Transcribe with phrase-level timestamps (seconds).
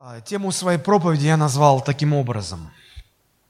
[0.00, 2.70] А, тему своей проповеди я назвал таким образом.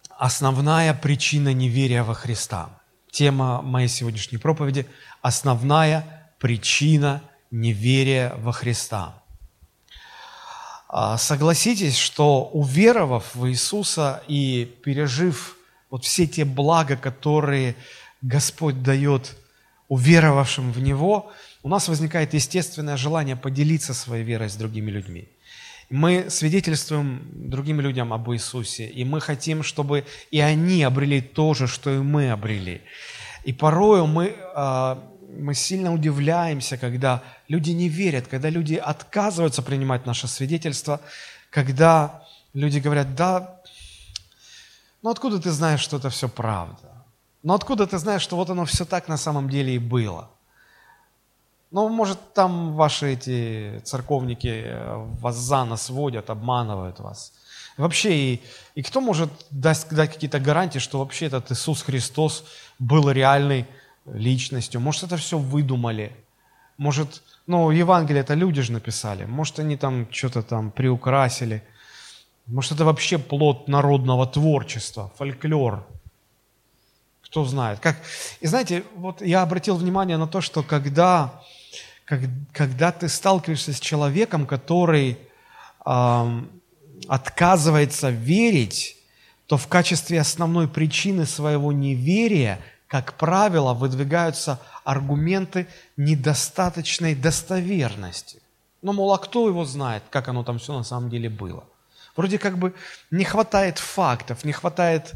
[0.08, 2.70] Основная причина неверия во Христа.
[3.10, 4.86] Тема моей сегодняшней проповеди–
[5.20, 9.22] основная причина неверия во Христа.
[10.88, 15.54] А, согласитесь, что уверовав в Иисуса и пережив
[15.90, 17.76] вот все те блага, которые
[18.22, 19.36] Господь дает
[19.88, 21.30] уверовавшим в Него,
[21.62, 25.28] у нас возникает естественное желание поделиться своей верой с другими людьми–
[25.90, 31.66] мы свидетельствуем другим людям об Иисусе, и мы хотим, чтобы и они обрели то же,
[31.66, 32.82] что и мы обрели.
[33.44, 40.04] И порою мы, а, мы сильно удивляемся, когда люди не верят, когда люди отказываются принимать
[40.04, 41.00] наше свидетельство,
[41.50, 43.60] когда люди говорят, да,
[45.02, 47.06] ну откуда ты знаешь, что это все правда?
[47.42, 50.30] Ну откуда ты знаешь, что вот оно все так на самом деле и было?
[51.70, 57.32] Ну, может, там ваши эти церковники э, вас за нос водят, обманывают вас.
[57.76, 58.42] Вообще, и,
[58.74, 62.44] и кто может дать, дать какие-то гарантии, что вообще этот Иисус Христос
[62.78, 63.66] был реальной
[64.06, 64.80] личностью?
[64.80, 66.16] Может, это все выдумали?
[66.78, 69.26] Может, ну, Евангелие это люди же написали.
[69.26, 71.62] Может, они там что-то там приукрасили.
[72.46, 75.86] Может, это вообще плод народного творчества, фольклор.
[77.22, 77.78] Кто знает.
[77.80, 77.96] Как...
[78.40, 81.42] И знаете, вот я обратил внимание на то, что когда
[82.52, 85.18] когда ты сталкиваешься с человеком, который
[85.84, 86.42] э,
[87.06, 88.96] отказывается верить,
[89.46, 98.40] то в качестве основной причины своего неверия, как правило, выдвигаются аргументы недостаточной достоверности.
[98.80, 101.64] Ну, мол, а кто его знает, как оно там все на самом деле было?
[102.16, 102.74] Вроде как бы
[103.10, 105.14] не хватает фактов, не хватает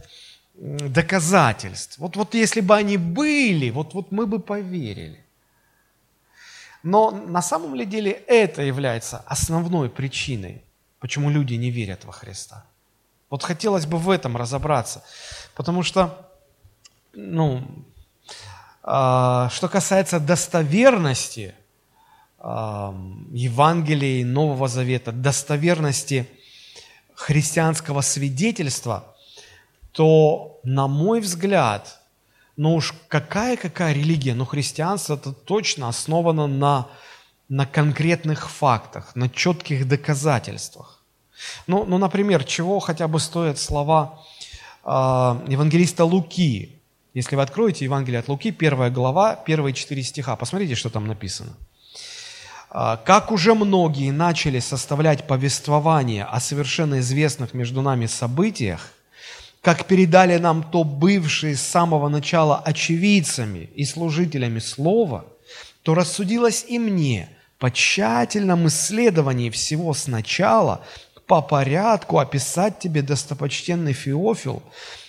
[0.54, 1.98] доказательств.
[1.98, 5.24] Вот, вот если бы они были, вот, вот мы бы поверили.
[6.82, 10.64] Но на самом ли деле это является основной причиной,
[10.98, 12.64] почему люди не верят во Христа?
[13.30, 15.02] Вот хотелось бы в этом разобраться,
[15.54, 16.28] потому что,
[17.14, 17.62] ну,
[18.82, 21.54] э, что касается достоверности
[22.38, 26.28] э, Евангелия Нового Завета, достоверности
[27.14, 29.14] христианского свидетельства,
[29.92, 32.01] то, на мой взгляд,
[32.56, 36.88] но уж какая-какая религия, но христианство это точно основано на,
[37.48, 41.02] на конкретных фактах, на четких доказательствах.
[41.66, 44.20] Ну, ну, например, чего хотя бы стоят слова
[44.84, 46.78] э, евангелиста Луки.
[47.14, 51.52] Если вы откроете Евангелие от Луки, первая глава, первые четыре стиха, посмотрите, что там написано.
[52.70, 58.92] «А, «Как уже многие начали составлять повествование о совершенно известных между нами событиях,
[59.62, 65.24] как передали нам то бывшие с самого начала очевидцами и служителями Слова,
[65.82, 67.28] то рассудилось и мне
[67.58, 70.84] по тщательном исследовании всего сначала
[71.28, 74.64] по порядку описать тебе, достопочтенный Феофил,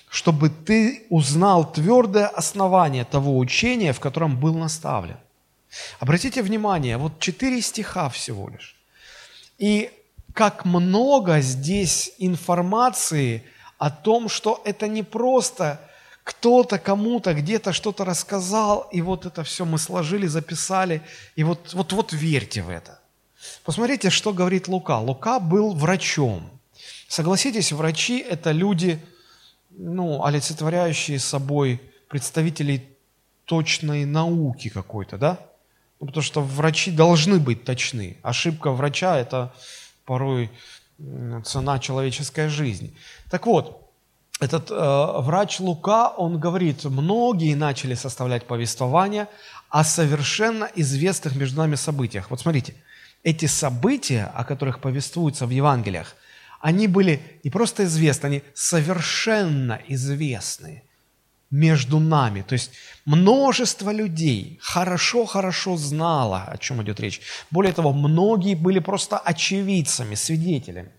[0.08, 5.18] чтобы ты узнал твердое основание того учения, в котором был наставлен.
[6.00, 8.76] Обратите внимание, вот четыре стиха всего лишь.
[9.58, 9.90] И
[10.34, 13.44] как много здесь информации–
[13.84, 15.78] о том, что это не просто
[16.24, 21.02] кто-то кому-то где-то что-то рассказал, и вот это все мы сложили, записали,
[21.36, 23.02] и вот, вот, вот верьте в это.
[23.66, 25.00] Посмотрите, что говорит Лука.
[25.00, 26.50] Лука был врачом.
[27.10, 29.04] Согласитесь, врачи– это люди,
[29.72, 32.88] ну, олицетворяющие собой представителей
[33.44, 35.40] точной науки какой-то, да?
[36.00, 38.16] Ну, потому что врачи должны быть точны.
[38.24, 39.54] Ошибка врача– это
[40.06, 40.50] порой
[41.44, 42.94] цена человеческой жизни.
[43.30, 43.84] Так вот,
[44.40, 49.28] этот э, врач Лука, он говорит, многие начали составлять повествование
[49.70, 52.30] о совершенно известных между нами событиях.
[52.30, 52.74] Вот смотрите,
[53.24, 56.16] эти события, о которых повествуются в Евангелиях,
[56.60, 60.84] они были не просто известны, они совершенно известны
[61.54, 62.42] между нами.
[62.42, 62.72] То есть
[63.06, 67.22] множество людей хорошо-хорошо знало, о чем идет речь.
[67.52, 70.90] Более того, многие были просто очевидцами, свидетелями.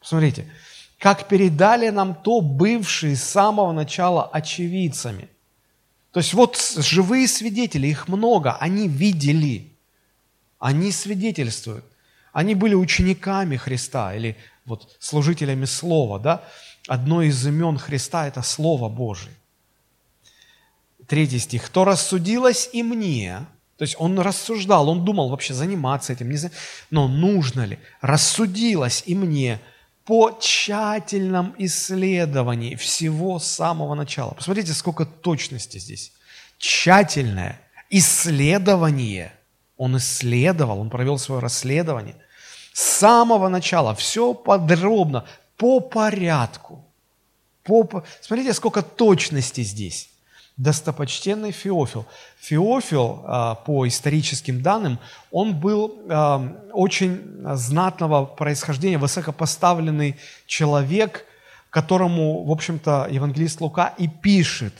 [0.00, 0.50] Посмотрите,
[0.98, 5.28] как передали нам то бывшие с самого начала очевидцами.
[6.12, 9.74] То есть вот живые свидетели, их много, они видели,
[10.58, 11.84] они свидетельствуют.
[12.32, 16.44] Они были учениками Христа или вот служителями Слова, да?
[16.86, 19.34] Одно из имен Христа– это Слово Божие.
[21.08, 21.70] Третий стих.
[21.70, 23.46] «То рассудилось и мне».
[23.78, 26.54] То есть он рассуждал, он думал вообще заниматься этим, не знаю,
[26.90, 27.78] но нужно ли.
[28.00, 29.60] «Рассудилось и мне
[30.04, 34.32] по тщательном исследовании всего с самого начала».
[34.32, 36.12] Посмотрите, сколько точности здесь.
[36.58, 39.32] Тщательное исследование.
[39.78, 42.16] Он исследовал, он провел свое расследование.
[42.74, 45.24] С самого начала, все подробно,
[45.56, 46.84] по порядку.
[47.62, 50.10] По, смотрите, сколько точности здесь.
[50.58, 52.04] Достопочтенный Феофил.
[52.40, 54.98] Феофил, а, по историческим данным,
[55.30, 57.20] он был а, очень
[57.54, 60.16] знатного происхождения, высокопоставленный
[60.46, 61.24] человек,
[61.70, 64.74] которому, в общем-то, евангелист Лука и пишет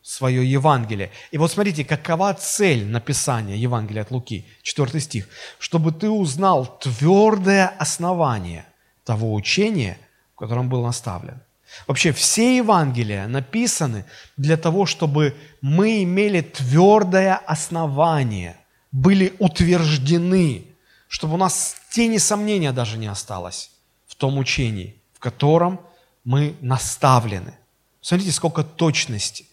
[0.00, 1.10] свое Евангелие.
[1.30, 5.28] И вот смотрите, какова цель написания Евангелия от Луки, 4 стих.
[5.58, 8.64] «Чтобы ты узнал твердое основание
[9.04, 9.98] того учения,
[10.34, 11.40] в котором был наставлен».
[11.86, 14.04] Вообще все Евангелия написаны
[14.36, 18.56] для того, чтобы мы имели твердое основание,
[18.92, 20.66] были утверждены,
[21.08, 23.70] чтобы у нас тени сомнения даже не осталось
[24.06, 25.80] в том учении, в котором
[26.24, 27.54] мы наставлены.
[28.00, 29.46] Смотрите, сколько точности.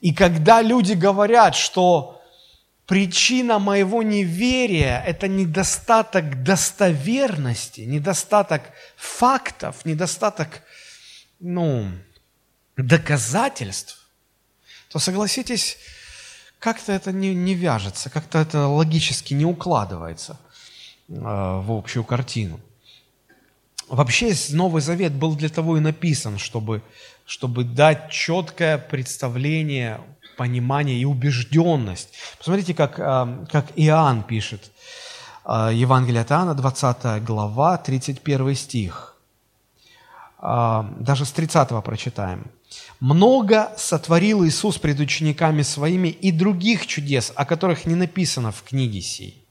[0.00, 2.20] И когда люди говорят, что
[2.86, 8.62] причина моего неверия– это недостаток достоверности, недостаток
[8.96, 10.62] фактов, недостаток
[11.40, 11.90] ну,
[12.76, 14.06] доказательств,
[14.90, 15.78] то согласитесь,
[16.58, 20.38] как-то это не, не вяжется, как-то это логически не укладывается
[21.08, 22.60] э, в общую картину.
[23.88, 26.82] Вообще Новый Завет был для того и написан, чтобы,
[27.24, 30.00] чтобы дать четкое представление,
[30.36, 32.10] понимание и убежденность.
[32.38, 34.70] Посмотрите, как, э, как Иоанн пишет.
[35.44, 39.09] Э, Евангелие от Иоанна, 20 глава, 31 стих.
[40.42, 42.46] А, даже с 30 прочитаем.
[42.98, 49.02] «Много сотворил Иисус пред учениками своими и других чудес, о которых не написано в книге
[49.02, 49.44] сей».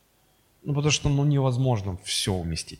[0.64, 2.80] Ну, потому что ну, невозможно все уместить.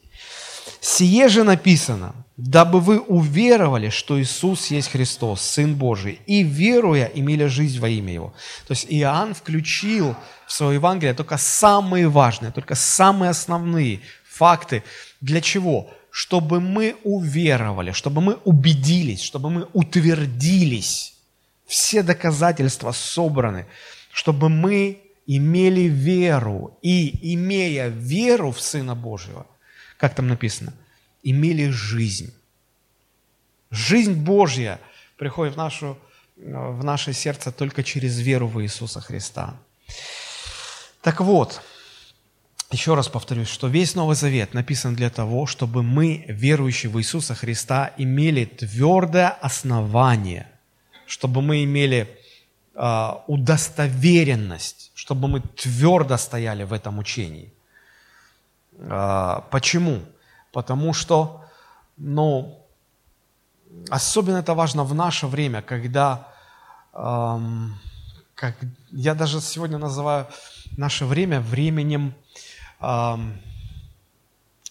[0.82, 7.46] «Сие же написано, дабы вы уверовали, что Иисус есть Христос, Сын Божий, и, веруя, имели
[7.46, 8.34] жизнь во имя Его».
[8.68, 10.16] То есть Иоанн включил
[10.48, 14.84] в свое Евангелие только самые важные, только самые основные факты.
[15.22, 15.90] Для чего?
[16.12, 21.16] Чтобы мы уверовали, чтобы мы убедились, чтобы мы утвердились.
[21.66, 23.68] Все доказательства собраны,
[24.12, 29.46] чтобы мы имели веру и, имея веру в Сына Божьего,
[29.98, 30.74] как там написано,
[31.22, 32.34] имели жизнь.
[33.70, 34.80] Жизнь Божья
[35.18, 36.00] приходит в, нашу,
[36.36, 39.56] в наше сердце только через веру в Иисуса Христа.
[41.02, 41.62] Так вот,
[42.72, 47.34] еще раз повторюсь, что весь Новый Завет написан для того, чтобы мы, верующие в Иисуса
[47.34, 50.48] Христа, имели твердое основание,
[51.08, 52.16] чтобы мы имели
[52.76, 57.52] э, удостоверенность, чтобы мы твердо стояли в этом учении.
[58.78, 60.02] Э, почему?
[60.52, 61.44] Потому что,
[61.98, 62.64] ну,
[63.90, 66.28] особенно это важно в наше время, когда,
[66.94, 67.80] эм,
[68.36, 68.56] как,
[68.92, 70.28] я даже сегодня называю
[70.78, 72.14] наше время временем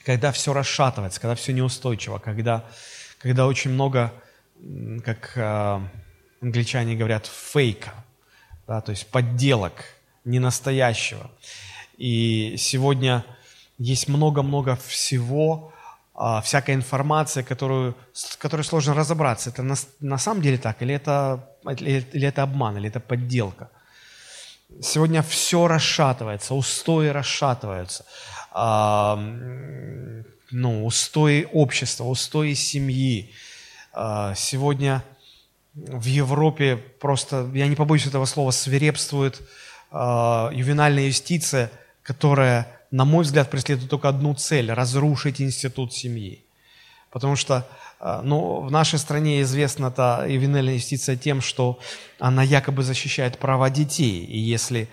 [0.09, 2.65] когда все расшатывается, когда все неустойчиво, когда,
[3.19, 4.13] когда очень много,
[5.05, 5.87] как а,
[6.41, 7.93] англичане говорят, фейка,
[8.67, 9.73] да, то есть подделок,
[10.25, 11.31] ненастоящего.
[11.97, 13.25] И сегодня
[13.79, 15.73] есть много-много всего,
[16.15, 19.51] а, всякая информация, которую, с которой сложно разобраться.
[19.51, 23.71] Это на, на самом деле так, или это, или, или это обман, или это подделка.
[24.83, 28.05] Сегодня все расшатывается, устои расшатываются.
[28.53, 29.17] А,
[30.51, 33.33] ну, устои общества, устои семьи.
[33.93, 35.03] А, сегодня
[35.75, 39.41] в Европе просто, я не побоюсь этого слова, свирепствует
[39.91, 41.71] а, ювенальная юстиция,
[42.03, 46.45] которая, на мой взгляд, преследует только одну цель– разрушить институт семьи.
[47.11, 47.67] Потому что
[48.01, 51.79] а, ну, в нашей стране известна эта ювенальная юстиция тем, что
[52.19, 54.25] она якобы защищает права детей.
[54.25, 54.89] И если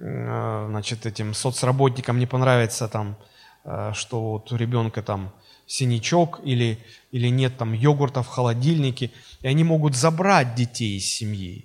[0.00, 3.16] а, значит, этим соцработникам не понравится, там,
[3.64, 5.32] а, что вот у ребенка там
[5.66, 6.78] синячок или,
[7.12, 9.10] или нет там йогурта в холодильнике,
[9.42, 11.64] и они могут забрать детей из семьи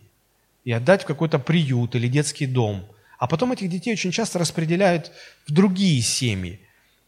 [0.64, 2.86] и отдать в какой-то приют или детский дом.
[3.18, 5.12] А потом этих детей очень часто распределяют
[5.48, 6.60] в другие семьи.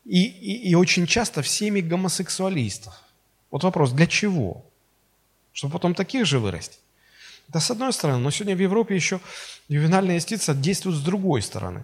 [0.06, 3.03] И, и, и очень часто в семьи гомосексуалистов.
[3.54, 4.66] Вот вопрос, для чего?
[5.54, 6.80] Чтобы потом таких же вырастить?
[7.48, 9.20] Да, с одной стороны, но сегодня в Европе еще
[9.68, 11.84] ювенальная юстиция действует с другой стороны,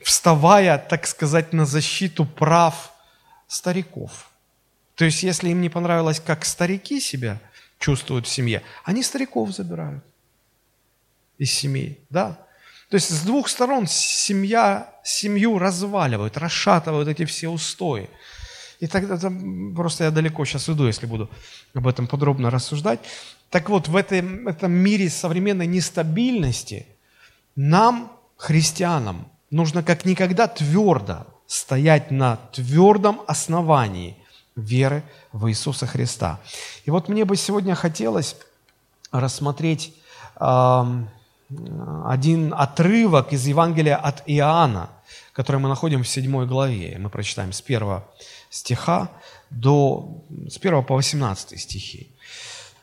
[0.00, 2.92] вставая, так сказать, на защиту прав
[3.46, 4.28] стариков.
[4.96, 7.38] То есть, если им не понравилось, как старики себя
[7.78, 10.02] чувствуют в семье, они стариков забирают
[11.38, 12.44] из семей, да.
[12.88, 18.10] То есть, с двух сторон семья, семью разваливают, расшатывают эти все устои.
[18.82, 21.30] И тогда там, просто я далеко сейчас уйду, если буду
[21.72, 22.98] об этом подробно рассуждать.
[23.48, 26.88] Так вот, в этом, этом мире современной нестабильности
[27.54, 34.16] нам, христианам, нужно как никогда твердо стоять на твердом основании
[34.56, 36.40] веры в Иисуса Христа.
[36.84, 38.34] И вот мне бы сегодня хотелось
[39.12, 39.94] рассмотреть
[40.40, 41.04] э,
[42.06, 44.90] один отрывок из Евангелия от Иоанна,
[45.34, 46.98] который мы находим в 7 главе.
[46.98, 48.02] Мы прочитаем с 1
[48.52, 49.10] стиха
[49.50, 52.10] до, с 1 по 18 стихи.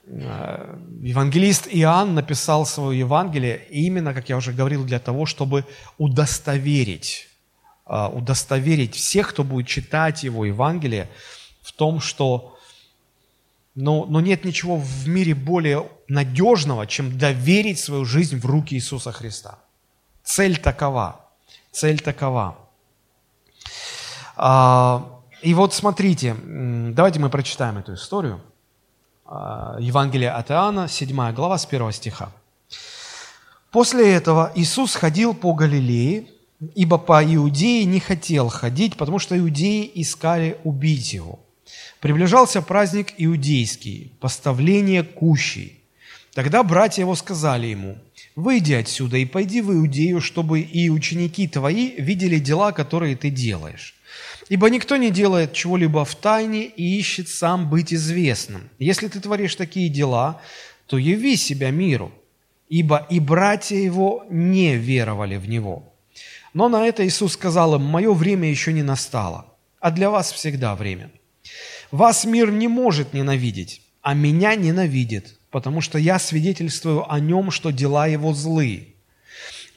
[0.08, 5.66] Э, евангелист Иоанн написал свое Евангелие именно, как я уже говорил, для того, чтобы
[6.00, 7.30] удостоверить,
[7.86, 11.08] э, удостоверить всех, кто будет читать его Евангелие,
[11.62, 12.56] в том, что
[13.76, 19.12] но, но нет ничего в мире более надежного, чем доверить свою жизнь в руки Иисуса
[19.12, 19.60] Христа.
[20.24, 21.26] Цель такова.
[21.72, 22.58] Цель такова.
[24.36, 28.42] А, и вот смотрите, давайте мы прочитаем эту историю.
[29.26, 32.32] А, Евангелие от Иоанна, 7 глава, с 1 стиха.
[33.72, 36.28] «После этого Иисус ходил по Галилее,
[36.76, 41.40] ибо по Иудее не хотел ходить, потому что иудеи искали убить его.
[42.02, 45.80] Приближался праздник иудейский, поставление кущей.
[46.34, 47.98] Тогда братья его сказали ему,
[48.36, 53.99] «Выйди отсюда и пойди в Иудею, чтобы и ученики твои видели дела, которые ты делаешь».
[54.50, 58.70] Ибо никто не делает чего-либо в тайне и ищет сам быть известным.
[58.80, 60.42] Если ты творишь такие дела,
[60.88, 62.12] то яви себя миру,
[62.68, 65.94] ибо и братья его не веровали в него.
[66.56, 69.46] Но на это Иисус сказал им, «Мое время еще не настало,
[69.80, 71.12] а для вас всегда время.
[71.92, 77.70] Вас мир не может ненавидеть, а меня ненавидит, потому что я свидетельствую о нем, что
[77.72, 78.88] дела его злые.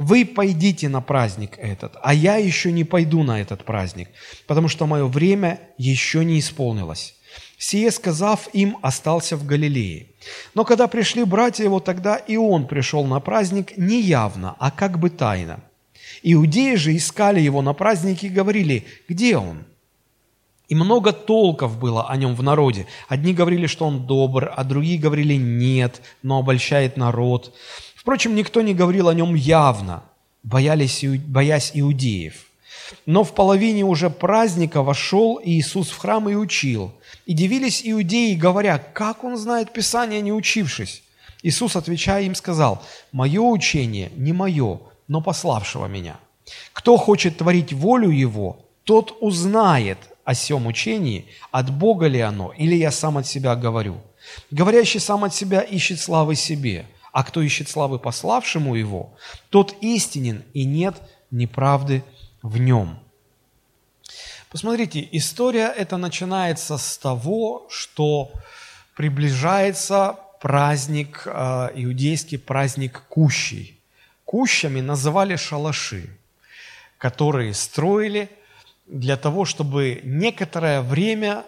[0.03, 4.09] Вы пойдите на праздник этот, а я еще не пойду на этот праздник,
[4.49, 7.15] потому что мое время еще не исполнилось.
[7.57, 10.09] Сие, сказав им, остался в Галилее.
[10.55, 14.99] Но когда пришли братья его, тогда и он пришел на праздник не явно, а как
[14.99, 15.61] бы тайно.
[16.25, 19.65] Иудеи же искали его на празднике и говорили, где он?
[20.73, 22.87] И много толков было о нем в народе.
[23.07, 27.55] Одни говорили, что он добр, а другие говорили нет, но обольщает народ.
[28.03, 30.03] Впрочем, никто не говорил о нем явно,
[30.43, 32.47] боялись, боясь иудеев.
[33.07, 36.93] Но в половине уже праздника вошел Иисус в храм и учил.
[37.27, 41.05] И дивились иудеи, говоря, как он знает Писание, не учившись.
[41.45, 42.83] Иисус, отвечая им, сказал,
[43.13, 46.17] «Мое учение не мое, но пославшего меня.
[46.73, 52.75] Кто хочет творить волю Его, тот узнает о сем учении, от Бога ли оно, или
[52.75, 54.01] я сам от себя говорю.
[54.51, 59.15] Говорящий сам от себя ищет славы себе, а кто ищет славы пославшему его,
[59.51, 60.97] тот истинен, и нет
[61.31, 62.03] неправды
[62.43, 62.99] в нем.
[64.49, 68.33] Посмотрите, история эта начинается с того, что
[68.97, 73.79] приближается праздник, э, иудейский праздник Кущей.
[74.25, 76.19] Кущами называли шалаши,
[76.99, 78.29] которые строили
[78.87, 81.45] для того, чтобы некоторое время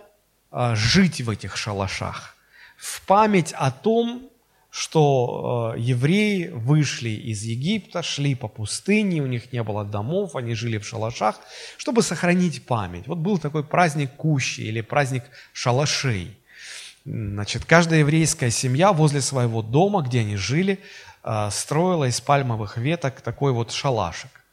[0.50, 2.36] э, жить в этих шалашах,
[2.76, 4.30] в память о том,
[4.74, 10.54] что э, евреи вышли из Египта, шли по пустыне, у них не было домов, они
[10.54, 11.38] жили в шалашах,
[11.76, 13.06] чтобы сохранить память.
[13.06, 16.36] Вот был такой праздник Кущи или праздник шалашей.
[17.04, 20.80] Значит, каждая еврейская семья возле своего дома, где они жили,
[21.22, 24.44] э, строила из пальмовых веток такой вот шалашик.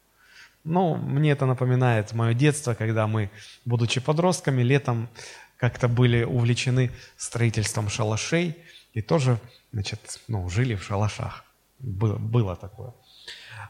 [0.63, 3.31] Ну, мне это напоминает мое детство, когда мы,
[3.65, 5.09] будучи подростками, летом
[5.57, 8.55] как-то были увлечены строительством шалашей
[8.93, 9.39] и тоже
[9.71, 11.43] значит, ну, жили в шалашах.
[11.79, 12.93] Было, было такое.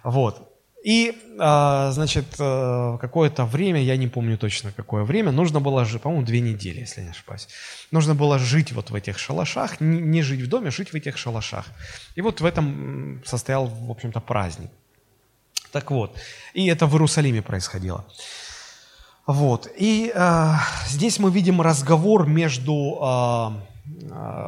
[0.04, 0.48] Вот.
[0.84, 6.02] И, а, значит, э, какое-то время, я не помню точно какое время, нужно было жить,
[6.02, 7.48] по-моему, две недели, если не ошибаюсь.
[7.92, 11.18] Нужно было жить вот в этих шалашах, не жить в доме, а жить в этих
[11.18, 11.66] шалашах.
[12.16, 14.72] И вот в этом состоял, в общем-то, праздник.
[15.72, 16.18] Так вот,
[16.56, 18.04] и это в Иерусалиме происходило.
[19.28, 20.54] Вот, и э,
[20.88, 23.71] здесь мы видим разговор между э,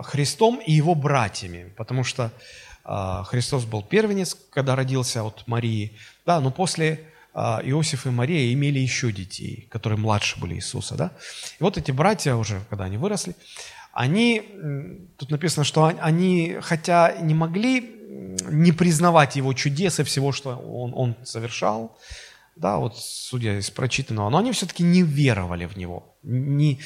[0.04, 2.32] Христом и его братьями, потому что
[2.86, 8.54] э, Христос был первенец, когда родился от Марии, да, но после э, Иосиф и Мария
[8.54, 11.12] имели еще детей, которые младше были Иисуса, да.
[11.60, 13.36] И вот эти братья уже, когда они выросли,
[13.94, 14.42] они,
[15.18, 17.94] тут написано, что они, хотя не могли
[18.50, 21.98] не признавать его чудес и всего, что он, он совершал,
[22.56, 26.80] да, вот судя из прочитанного, но они все-таки не веровали в него, не,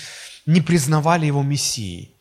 [0.45, 2.16] не признавали его Мессией.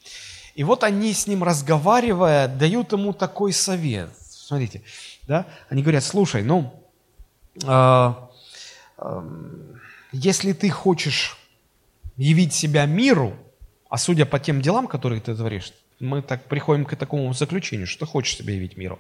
[0.57, 4.09] И вот они с ним разговаривая, дают ему такой совет.
[4.19, 4.83] Смотрите,
[5.29, 6.73] да, они говорят, слушай, ну,
[7.63, 8.15] э,
[8.97, 9.31] э,
[10.13, 11.37] если ты хочешь
[12.17, 13.37] явить себя миру,
[13.91, 18.07] а судя по тем делам, которые ты творишь, мы так приходим к такому заключению, что
[18.07, 18.99] ты хочешь себя явить миру,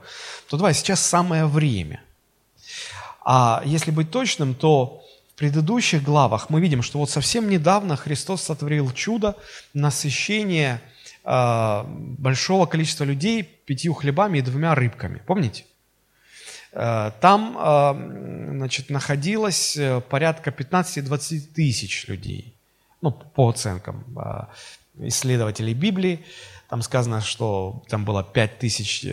[0.51, 2.03] то давай, сейчас самое время.
[3.25, 8.43] А если быть точным, то в предыдущих главах мы видим, что вот совсем недавно Христос
[8.43, 9.37] сотворил чудо
[9.73, 10.83] насыщения
[11.27, 15.21] большого количества людей пятью хлебами и двумя рыбками.
[15.27, 15.65] Помните?
[16.77, 22.55] Э, там э, значит, находилось э, порядка 15-20 тысяч людей,
[23.01, 24.05] ну, по оценкам
[24.99, 26.25] исследователей Библии.
[26.69, 29.07] Там сказано, что там было 5 тысяч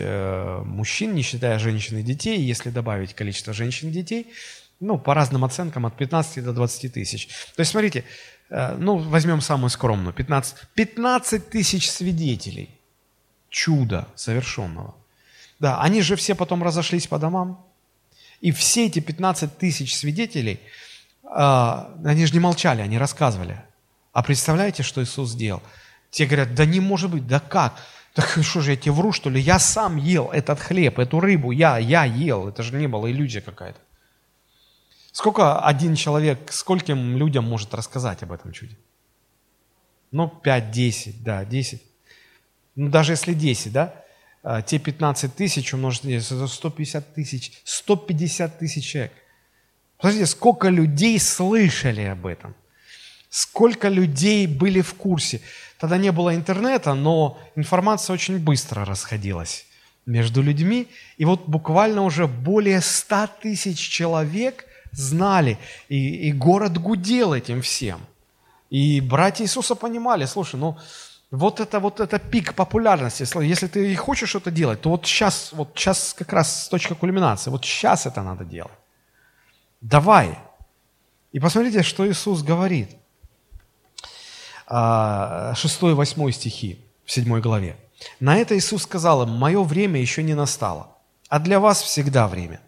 [0.64, 2.40] мужчин, не считая женщин и детей.
[2.40, 4.26] Если добавить количество женщин и детей,
[4.80, 7.28] ну, по разным оценкам, от 15 до 20 тысяч.
[7.54, 8.04] То есть, смотрите,
[8.50, 12.70] ну, возьмем самую скромную, 15, 15 тысяч свидетелей
[13.54, 14.94] чуда совершенного.
[15.60, 17.64] Да, они же все потом разошлись по домам.
[18.40, 20.60] И все эти 15 тысяч свидетелей,
[21.22, 23.62] а, они же не молчали, они рассказывали.
[24.12, 25.62] А представляете, что Иисус сделал?
[26.10, 27.80] Те говорят, да не может быть, да как?
[28.12, 29.40] Так что же, я тебе вру, что ли?
[29.40, 32.48] Я сам ел этот хлеб, эту рыбу, я, я ел.
[32.48, 33.80] Это же не было иллюзия какая-то.
[35.14, 38.76] Сколько один человек, скольким людям может рассказать об этом чуде?
[40.10, 41.80] Ну, 5-10, да, 10.
[42.74, 43.94] Ну, даже если 10, да?
[44.42, 49.12] А, те 15 тысяч умножить на 10, это 150 тысяч, 150 тысяч человек.
[49.98, 52.56] Посмотрите, сколько людей слышали об этом.
[53.30, 55.40] Сколько людей были в курсе.
[55.78, 59.64] Тогда не было интернета, но информация очень быстро расходилась
[60.06, 60.88] между людьми.
[61.18, 64.66] И вот буквально уже более 100 тысяч человек
[64.96, 65.58] знали,
[65.88, 68.00] и, и город гудел этим всем.
[68.70, 70.76] И братья Иисуса понимали, слушай, ну
[71.30, 73.26] вот это, вот это пик популярности.
[73.42, 77.50] Если ты хочешь что-то делать, то вот сейчас, вот сейчас как раз точка кульминации.
[77.50, 78.72] Вот сейчас это надо делать.
[79.80, 80.38] Давай.
[81.32, 82.90] И посмотрите, что Иисус говорит.
[84.66, 87.76] 6 а, и 8 стихи в 7 главе.
[88.20, 90.96] На это Иисус сказал им, «Мое время еще не настало,
[91.28, 92.60] а для вас всегда время.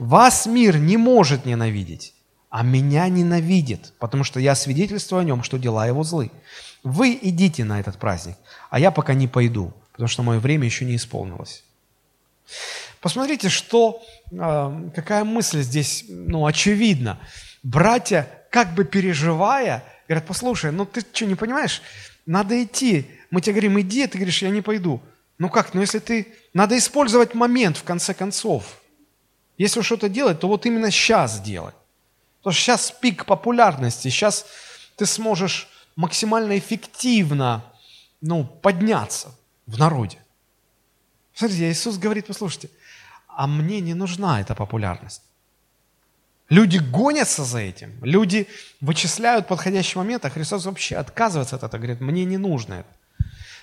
[0.00, 2.14] Вас мир не может ненавидеть,
[2.48, 6.30] а меня ненавидит, потому что я свидетельствую о нем, что дела его злы.
[6.82, 8.38] Вы идите на этот праздник,
[8.70, 11.64] а я пока не пойду, потому что мое время еще не исполнилось.
[13.02, 17.20] Посмотрите, что, э, какая мысль здесь, ну, очевидна.
[17.62, 21.82] Братья, как бы переживая, говорят, послушай, ну ты что, не понимаешь?
[22.24, 23.06] Надо идти.
[23.30, 25.02] Мы тебе говорим, иди, а ты говоришь, я не пойду.
[25.36, 26.28] Ну как, ну если ты...
[26.54, 28.79] Надо использовать момент, в конце концов.
[29.60, 31.74] Если что-то делать, то вот именно сейчас делать.
[32.38, 34.46] Потому что сейчас пик популярности, сейчас
[34.96, 37.62] ты сможешь максимально эффективно
[38.22, 39.34] ну, подняться
[39.66, 40.16] в народе.
[41.34, 42.70] Смотрите, Иисус говорит, послушайте,
[43.26, 45.20] а мне не нужна эта популярность.
[46.48, 48.48] Люди гонятся за этим, люди
[48.80, 52.96] вычисляют подходящий момент, а Христос вообще отказывается от этого, говорит, мне не нужно это.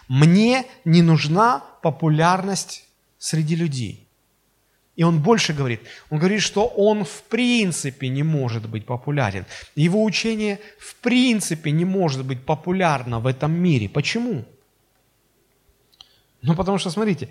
[0.07, 2.85] Мне не нужна популярность
[3.17, 4.06] среди людей.
[4.97, 5.81] И он больше говорит.
[6.09, 9.45] Он говорит, что он в принципе не может быть популярен.
[9.75, 13.87] Его учение в принципе не может быть популярно в этом мире.
[13.87, 14.43] Почему?
[16.41, 17.29] Ну, потому что, смотрите,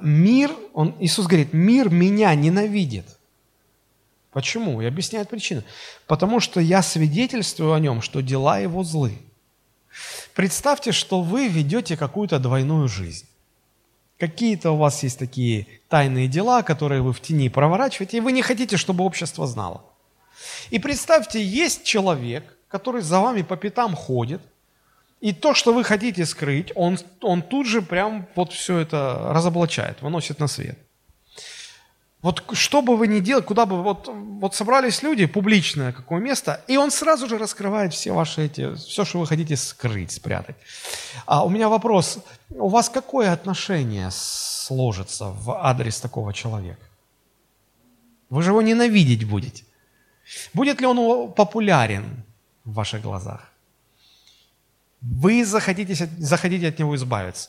[0.00, 3.04] мир, он, Иисус говорит, мир меня ненавидит.
[4.32, 4.80] Почему?
[4.80, 5.64] И объясняет причину.
[6.06, 9.18] Потому что я свидетельствую о нем, что дела его злы.
[10.34, 13.26] Представьте, что вы ведете какую-то двойную жизнь.
[14.18, 18.42] Какие-то у вас есть такие тайные дела, которые вы в тени проворачиваете, и вы не
[18.42, 19.84] хотите, чтобы общество знало.
[20.70, 24.42] И представьте, есть человек, который за вами по пятам ходит,
[25.20, 30.02] и то, что вы хотите скрыть, он, он тут же прям вот все это разоблачает,
[30.02, 30.78] выносит на свет.
[32.28, 36.62] Вот что бы вы ни делали, куда бы, вот, вот собрались люди, публичное какое место,
[36.68, 40.56] и он сразу же раскрывает все ваши эти, все, что вы хотите скрыть, спрятать.
[41.24, 42.18] А у меня вопрос,
[42.50, 46.84] у вас какое отношение сложится в адрес такого человека?
[48.28, 49.64] Вы же его ненавидеть будете.
[50.52, 52.24] Будет ли он популярен
[52.64, 53.50] в ваших глазах?
[55.00, 57.48] Вы захотите, захотите от него избавиться.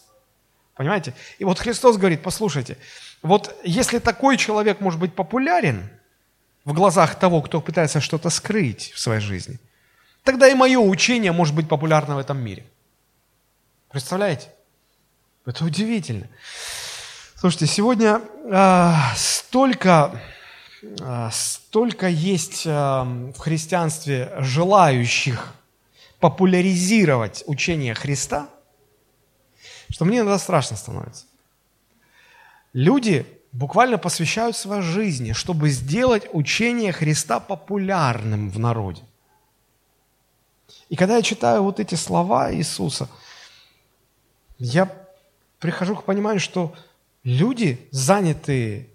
[0.75, 1.13] Понимаете?
[1.37, 2.77] И вот Христос говорит, послушайте,
[3.21, 5.89] вот если такой человек может быть популярен
[6.65, 9.59] в глазах того, кто пытается что-то скрыть в своей жизни,
[10.23, 12.65] тогда и мое учение может быть популярно в этом мире.
[13.91, 14.49] Представляете?
[15.45, 16.27] Это удивительно.
[17.35, 20.21] Слушайте, сегодня э, столько,
[20.81, 25.55] э, столько есть э, в христианстве желающих
[26.19, 28.49] популяризировать учение Христа,
[29.89, 31.25] что мне иногда страшно становится.
[32.73, 39.01] Люди буквально посвящают свою жизни, чтобы сделать учение Христа популярным в народе.
[40.89, 43.09] И когда я читаю вот эти слова Иисуса,
[44.57, 44.91] я
[45.59, 46.75] прихожу к пониманию, что
[47.23, 48.87] люди, занятые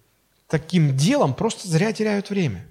[0.49, 2.67] таким делом, просто зря теряют время.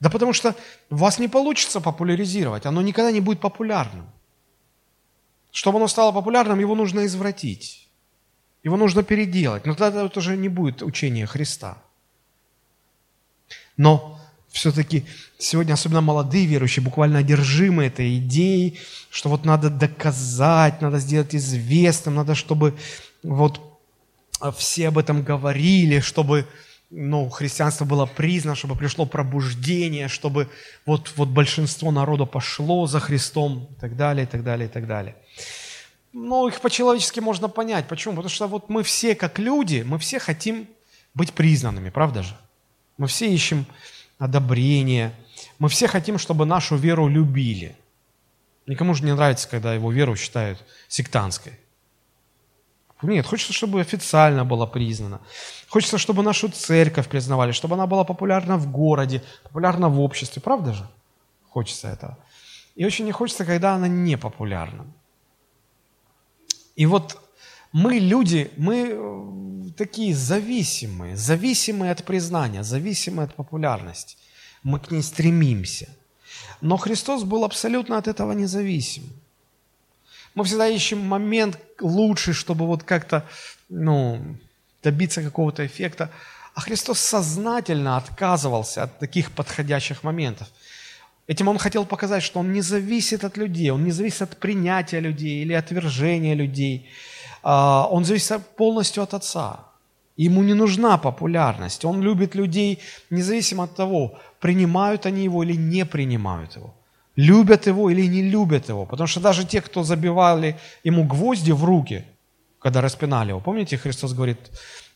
[0.00, 0.54] Да потому что
[0.90, 4.06] вас не получится популяризировать, оно никогда не будет популярным.
[5.50, 7.87] Чтобы оно стало популярным, его нужно извратить.
[8.62, 9.66] Его нужно переделать.
[9.66, 11.78] Но тогда это уже не будет учение Христа.
[13.76, 15.04] Но все-таки
[15.38, 18.78] сегодня особенно молодые верующие буквально одержимы этой идеей,
[19.10, 22.76] что вот надо доказать, надо сделать известным, надо, чтобы
[23.22, 23.60] вот
[24.56, 26.46] все об этом говорили, чтобы
[26.90, 30.48] ну, христианство было признано, чтобы пришло пробуждение, чтобы
[30.86, 34.86] вот, вот большинство народа пошло за Христом и так далее, и так далее, и так
[34.86, 35.16] далее.
[36.12, 37.86] Ну, их по-человечески можно понять.
[37.88, 38.14] Почему?
[38.14, 40.66] Потому что вот мы все, как люди, мы все хотим
[41.14, 42.36] быть признанными, правда же?
[42.96, 43.66] Мы все ищем
[44.18, 45.12] одобрение.
[45.58, 47.76] Мы все хотим, чтобы нашу веру любили.
[48.66, 51.52] Никому же не нравится, когда его веру считают сектантской.
[53.02, 55.20] Нет, хочется, чтобы официально было признано.
[55.68, 60.42] Хочется, чтобы нашу церковь признавали, чтобы она была популярна в городе, популярна в обществе.
[60.42, 60.88] Правда же?
[61.50, 62.18] Хочется этого.
[62.74, 64.84] И очень не хочется, когда она не популярна.
[66.78, 67.18] И вот
[67.72, 74.16] мы, люди, мы э, такие зависимые, зависимые от признания, зависимые от популярности.
[74.62, 75.88] Мы к ней стремимся.
[76.60, 79.02] Но Христос был абсолютно от этого независим.
[80.36, 83.24] Мы всегда ищем момент лучший, чтобы вот как-то
[83.68, 84.36] ну,
[84.80, 86.12] добиться какого-то эффекта.
[86.54, 90.46] А Христос сознательно отказывался от таких подходящих моментов.
[91.28, 94.98] Этим он хотел показать, что он не зависит от людей, он не зависит от принятия
[94.98, 96.88] людей или отвержения людей.
[97.42, 99.66] А, он зависит полностью от Отца.
[100.16, 101.84] Ему не нужна популярность.
[101.84, 102.78] Он любит людей
[103.10, 106.74] независимо от того, принимают они его или не принимают его.
[107.14, 108.86] Любят его или не любят его.
[108.86, 112.04] Потому что даже те, кто забивали ему гвозди в руки,
[112.58, 114.38] когда распинали его, помните, Христос говорит,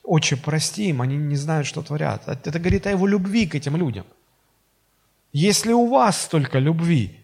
[0.02, 2.26] «Отче, прости им, они не знают, что творят».
[2.26, 4.06] Это говорит о его любви к этим людям–
[5.32, 7.18] если у вас столько любви,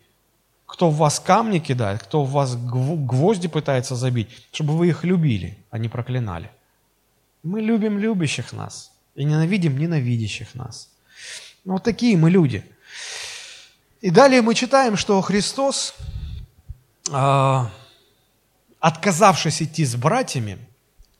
[0.66, 5.58] кто в вас камни кидает, кто в вас гвозди пытается забить, чтобы вы их любили,
[5.70, 6.50] а не проклинали.
[7.42, 10.90] Мы любим любящих нас и ненавидим ненавидящих нас.
[11.64, 12.64] Ну, вот такие мы люди.
[14.00, 15.94] И далее мы читаем, что Христос,
[17.10, 17.70] а,
[18.78, 20.58] отказавшись идти с братьями,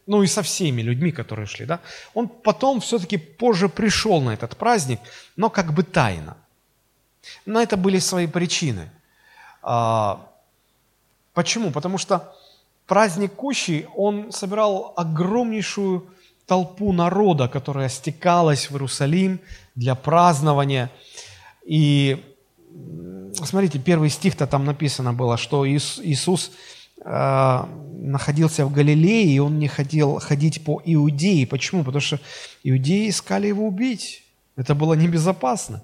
[0.06, 1.80] ну и со всеми людьми, которые шли, да,
[2.14, 5.00] он потом все-таки позже пришел на этот праздник,
[5.36, 6.36] но как бы тайно–
[7.46, 8.90] на это были свои причины.
[9.62, 10.26] А,
[11.34, 11.70] почему?
[11.70, 12.34] Потому что
[12.86, 16.06] праздник Кущи, он собирал огромнейшую
[16.46, 19.40] толпу народа, которая стекалась в Иерусалим
[19.74, 20.90] для празднования.
[21.64, 22.24] И
[23.34, 26.50] смотрите, первый стих-то там написано было, что Иисус
[27.04, 27.64] э,
[27.98, 31.46] находился в Галилее, и он не хотел ходить по Иудее.
[31.46, 31.84] Почему?
[31.84, 32.18] Потому что
[32.62, 34.24] иудеи искали его убить.
[34.56, 35.82] Это было небезопасно.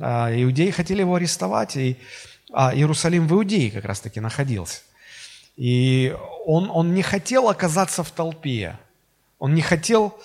[0.00, 1.96] А, иудеи хотели его арестовать, и
[2.52, 4.82] а Иерусалим в Иудее как раз-таки находился.
[5.56, 6.14] И
[6.46, 8.78] он, он не хотел оказаться в толпе,
[9.38, 10.18] он не хотел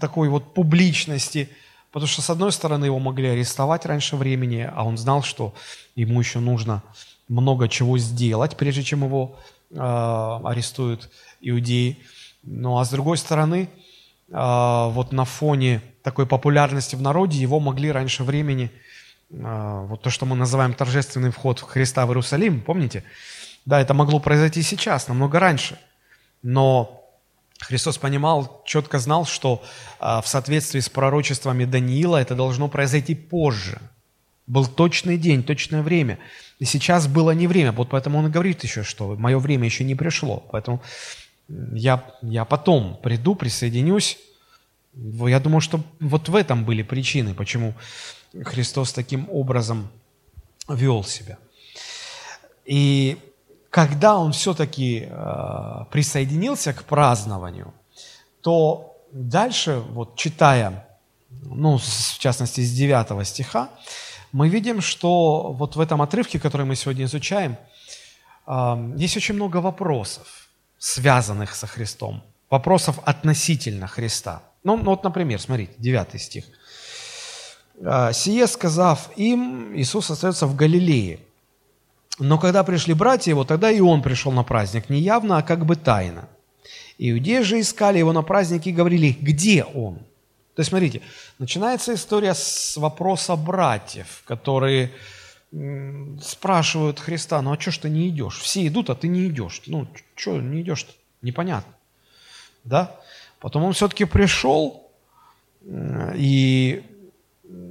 [0.00, 1.48] такой вот публичности,
[1.90, 5.54] потому что, с одной стороны, его могли арестовать раньше времени, а он знал, что
[5.96, 6.82] ему еще нужно
[7.28, 9.38] много чего сделать, прежде чем его
[9.70, 11.98] э, арестуют иудеи.
[12.42, 13.70] Ну а с другой стороны,
[14.36, 18.70] вот на фоне такой популярности в народе его могли раньше времени
[19.42, 23.04] а, вот то, что мы называем торжественный вход Христа в Иерусалим, помните?
[23.64, 25.78] Да, это могло произойти сейчас, намного раньше.
[26.42, 27.02] Но
[27.60, 29.62] Христос понимал, четко знал, что
[29.98, 33.80] а, в соответствии с пророчествами Даниила это должно произойти позже.
[34.46, 36.18] Был точный день, точное время.
[36.58, 37.72] И сейчас было не время.
[37.72, 40.44] Вот поэтому он и говорит еще, что мое время еще не пришло.
[40.52, 40.82] Поэтому
[41.48, 44.18] я, я потом приду, присоединюсь.
[44.94, 47.74] Я думаю, что вот в этом были причины, почему
[48.44, 49.88] Христос таким образом
[50.68, 51.38] вел себя.
[52.64, 53.18] И
[53.70, 57.74] когда он все-таки э, присоединился к празднованию,
[58.40, 60.86] то дальше, вот читая,
[61.42, 63.68] ну, в частности, с 9 стиха,
[64.32, 67.56] мы видим, что вот в этом отрывке, который мы сегодня изучаем,
[68.46, 70.43] э, есть очень много вопросов,
[70.84, 74.42] связанных со Христом, вопросов относительно Христа.
[74.64, 76.44] Ну, ну вот, например, смотрите, 9 стих–
[77.82, 81.20] а, «Сие сказав им, Иисус остается в Галилее.
[82.18, 85.66] Но когда пришли братья его, тогда и он пришел на праздник, не явно, а как
[85.66, 86.28] бы тайно.
[86.98, 89.96] Иудеи же искали его на празднике и говорили, где он?
[90.54, 91.00] То есть, смотрите,
[91.40, 94.92] начинается история с вопроса братьев, которые
[96.20, 98.38] спрашивают Христа, ну а что ж ты не идешь?
[98.38, 99.62] Все идут, а ты не идешь.
[99.66, 99.86] Ну,
[100.16, 100.92] что не идешь-то?
[101.22, 101.72] Непонятно.
[102.64, 102.96] Да?
[103.40, 104.90] Потом он все-таки пришел,
[106.14, 106.82] и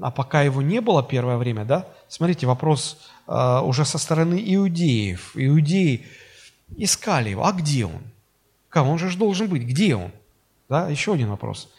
[0.02, 5.32] а пока его не было первое время, да, смотрите, вопрос э, уже со стороны иудеев.
[5.36, 6.06] Иудеи
[6.78, 8.02] искали его, а где он?
[8.69, 8.86] Как?
[8.86, 10.12] Он же должен быть, где он?
[10.69, 11.69] Да, еще один вопрос.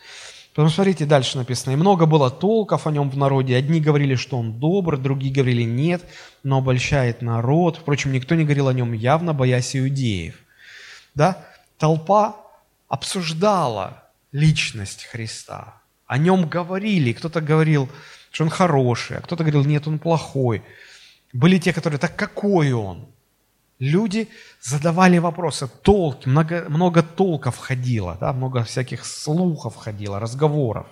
[0.55, 1.73] Потом смотрите, дальше написано.
[1.73, 3.57] «И много было толков о нем в народе.
[3.57, 6.03] Одни говорили, что он добр, другие говорили, нет,
[6.45, 7.79] но обольщает народ.
[7.79, 10.37] Впрочем, никто не говорил о нем явно, боясь иудеев».
[11.15, 11.45] Да?
[11.77, 12.37] Толпа
[12.89, 15.75] обсуждала личность Христа.
[16.07, 17.13] О нем говорили.
[17.13, 17.89] Кто-то говорил,
[18.31, 20.63] что он хороший, а кто-то говорил, нет, он плохой.
[21.33, 23.07] Были те, которые, так какой он?
[23.81, 24.29] Люди
[24.61, 30.87] задавали вопросы, толки, много, много толков ходило, да, много всяких слухов ходило, разговоров.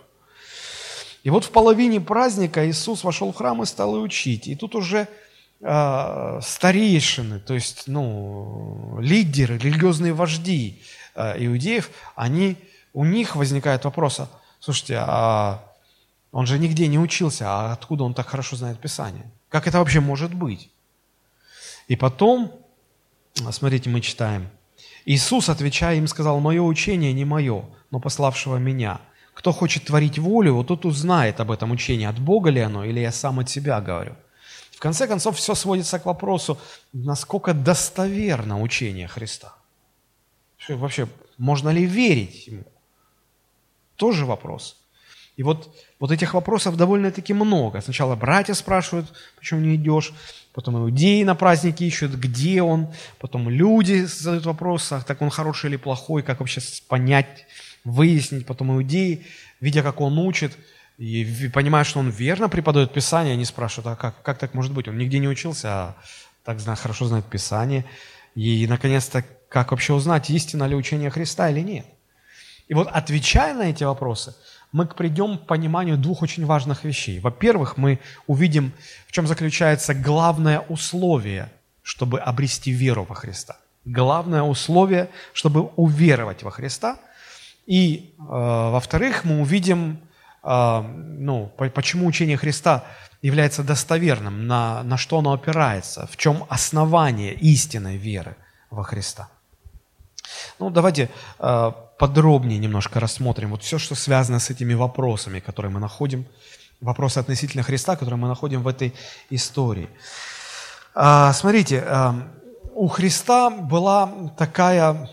[1.23, 4.49] И вот в половине праздника Иисус вошел в храм и стал и учить.
[4.49, 5.07] И тут уже
[5.61, 10.83] э, старейшины, то есть ну, лидеры, религиозные вожди
[11.15, 12.57] э, иудеев, они,
[12.93, 15.63] у них возникает вопрос, а, слушайте, а
[16.33, 19.31] он же нигде не учился, а откуда он так хорошо знает Писание?
[19.49, 20.71] Как это вообще может быть?
[21.87, 22.62] И потом
[23.35, 24.49] Смотрите, мы читаем.
[25.05, 29.01] Иисус, отвечая им, сказал, «Мое учение не мое, но пославшего меня.
[29.35, 33.13] Кто хочет творить волю, тот узнает об этом учении, от Бога ли оно, или я
[33.13, 34.15] сам от себя говорю».
[34.71, 36.59] В конце концов, все сводится к вопросу,
[36.93, 39.55] насколько достоверно учение Христа.
[40.69, 42.65] Вообще, можно ли верить ему?
[43.97, 44.82] Тоже вопрос.
[45.37, 47.81] И вот, вот этих вопросов довольно-таки много.
[47.81, 50.13] Сначала братья спрашивают, почему не идешь,
[50.53, 55.71] потом иудеи на празднике ищут, где он, потом люди задают вопросы, а так он хороший
[55.71, 57.47] или плохой, как вообще понять,
[57.85, 59.27] выяснить, потом иудеи,
[59.61, 60.57] видя, как он учит,
[60.99, 64.87] и понимая, что он верно преподает Писание, они спрашивают, а как, как так может быть?
[64.87, 65.97] Он нигде не учился, а
[66.45, 67.87] так хорошо знает Писание.
[68.35, 71.87] И, наконец-то, как вообще узнать, истина ли учение Христа или нет?
[72.69, 74.35] И вот отвечая на эти вопросы–
[74.73, 77.21] мы придем к пониманию двух очень важных вещей.
[77.21, 78.73] Во-первых, мы увидим,
[79.07, 83.57] в чем заключается главное условие, чтобы обрести веру во Христа.
[83.85, 86.97] Главное условие, чтобы уверовать во Христа.
[87.67, 90.01] И, э, во-вторых, мы увидим,
[90.43, 92.85] э, ну, почему учение Христа
[93.21, 98.37] является достоверным, на, на что оно опирается, в чем основание истинной веры
[98.71, 99.29] во Христа.
[100.59, 105.79] Ну, давайте э, подробнее немножко рассмотрим вот все, что связано с этими вопросами, которые мы
[105.79, 106.27] находим,
[106.81, 108.93] вопросы относительно Христа, которые мы находим в этой
[109.31, 109.89] истории.
[110.97, 112.29] А, смотрите, а,
[112.75, 115.09] у Христа была такая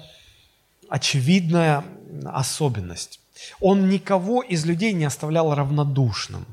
[0.90, 1.84] очевидная
[2.26, 3.20] особенность.
[3.62, 6.44] Он никого из людей не оставлял равнодушным.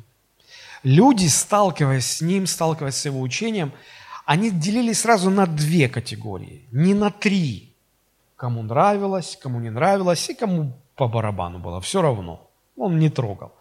[0.83, 3.73] Люди, сталкиваясь с ним, сталкиваясь с его учением,
[4.27, 7.76] они делились сразу на две категории, не на три
[8.37, 12.51] кому нравилось, кому не нравилось, и кому по барабану было, все равно.
[12.77, 13.53] Он не трогал.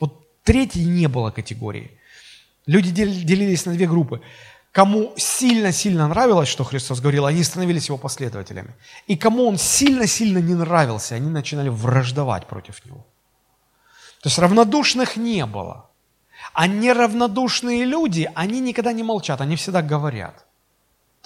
[0.00, 1.90] Вот третьей не было категории.
[2.66, 4.20] Люди делились на две группы.
[4.72, 8.74] Кому сильно-сильно нравилось, что Христос говорил, они становились его последователями.
[9.06, 13.06] И кому он сильно-сильно не нравился, они начинали враждовать против него.
[14.20, 15.90] То есть равнодушных не было.
[16.52, 20.44] А неравнодушные люди, они никогда не молчат, они всегда говорят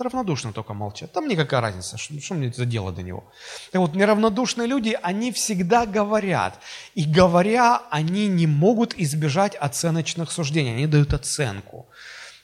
[0.00, 1.12] равнодушно только молчат.
[1.12, 3.24] Там никакая разница, что, что мне за дело до него.
[3.72, 6.58] Так вот, неравнодушные люди, они всегда говорят.
[6.94, 10.74] И говоря, они не могут избежать оценочных суждений.
[10.74, 11.86] Они дают оценку.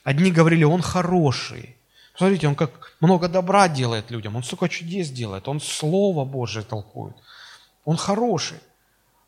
[0.03, 1.75] Одни говорили, он хороший.
[2.17, 7.15] Смотрите, он как много добра делает людям, он столько чудес делает, он Слово Божие толкует.
[7.83, 8.59] Он хороший.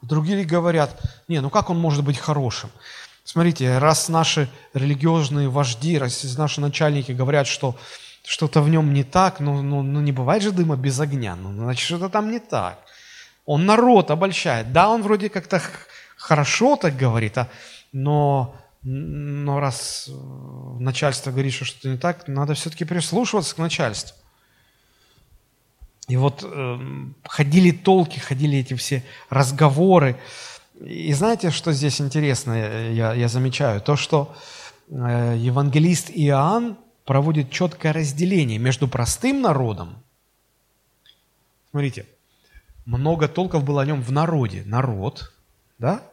[0.01, 2.69] Другие говорят, не, ну как он может быть хорошим?
[3.23, 7.75] Смотрите, раз наши религиозные вожди, раз наши начальники говорят, что
[8.27, 11.53] что-то в нем не так, ну, ну, ну не бывает же дыма без огня, ну
[11.53, 12.77] значит что-то там не так.
[13.45, 14.73] Он народ обольщает.
[14.73, 15.61] Да, он вроде как-то
[16.17, 17.47] хорошо так говорит, а,
[17.93, 20.11] но, но раз э,
[20.79, 24.17] начальство говорит, что что-то не так, надо все-таки прислушиваться к начальству.
[26.09, 26.77] И вот э,
[27.23, 30.17] ходили толки, ходили эти все разговоры.
[30.81, 33.79] И знаете, что здесь интересно, я, я замечаю?
[33.79, 34.35] То, что
[34.89, 40.03] э, евангелист Иоанн проводит четкое разделение между простым народом.
[41.71, 42.05] Смотрите,
[42.85, 44.63] много толков было о нем в народе.
[44.65, 45.33] Народ,
[45.79, 46.03] да?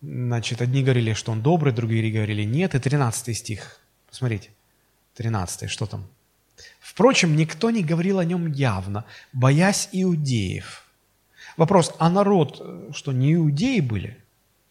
[0.00, 2.76] Значит, одни говорили, что он добрый, другие говорили нет.
[2.76, 3.80] И 13 стих.
[4.08, 4.50] Посмотрите,
[5.16, 6.06] 13 что там?
[6.78, 10.84] Впрочем, никто не говорил о нем явно, боясь иудеев.
[11.56, 12.62] Вопрос, а народ,
[12.94, 14.16] что не иудеи были?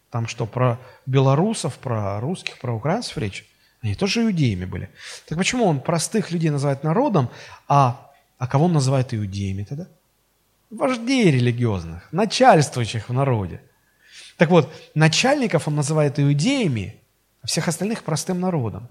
[0.08, 3.44] Там что, про белорусов, про русских, про украинцев речь?
[3.82, 4.90] Они тоже иудеями были.
[5.26, 7.30] Так почему он простых людей называет народом,
[7.68, 9.86] а, а кого он называет иудеями тогда?
[10.70, 13.60] Вождей религиозных, начальствующих в народе.
[14.36, 17.00] Так вот, начальников он называет иудеями,
[17.42, 18.88] а всех остальных простым народом.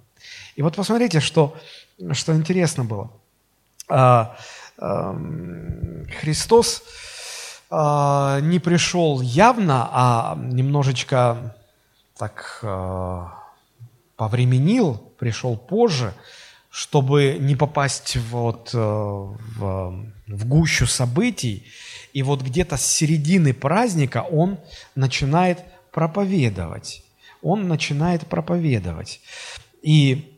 [0.56, 1.58] И вот посмотрите, что,
[2.14, 3.12] что интересно было.
[3.90, 4.38] А,
[4.78, 5.16] а,
[6.20, 6.84] Христос
[7.70, 11.56] а, не пришел явно, а немножечко
[12.18, 13.37] так а,
[14.18, 16.14] повременил, пришел позже,
[16.70, 21.64] чтобы не попасть вот э, в, в гущу событий.
[22.14, 24.60] И вот где-то с середины праздника он
[24.96, 27.04] начинает проповедовать.
[27.42, 29.22] Он начинает проповедовать.
[29.82, 30.38] И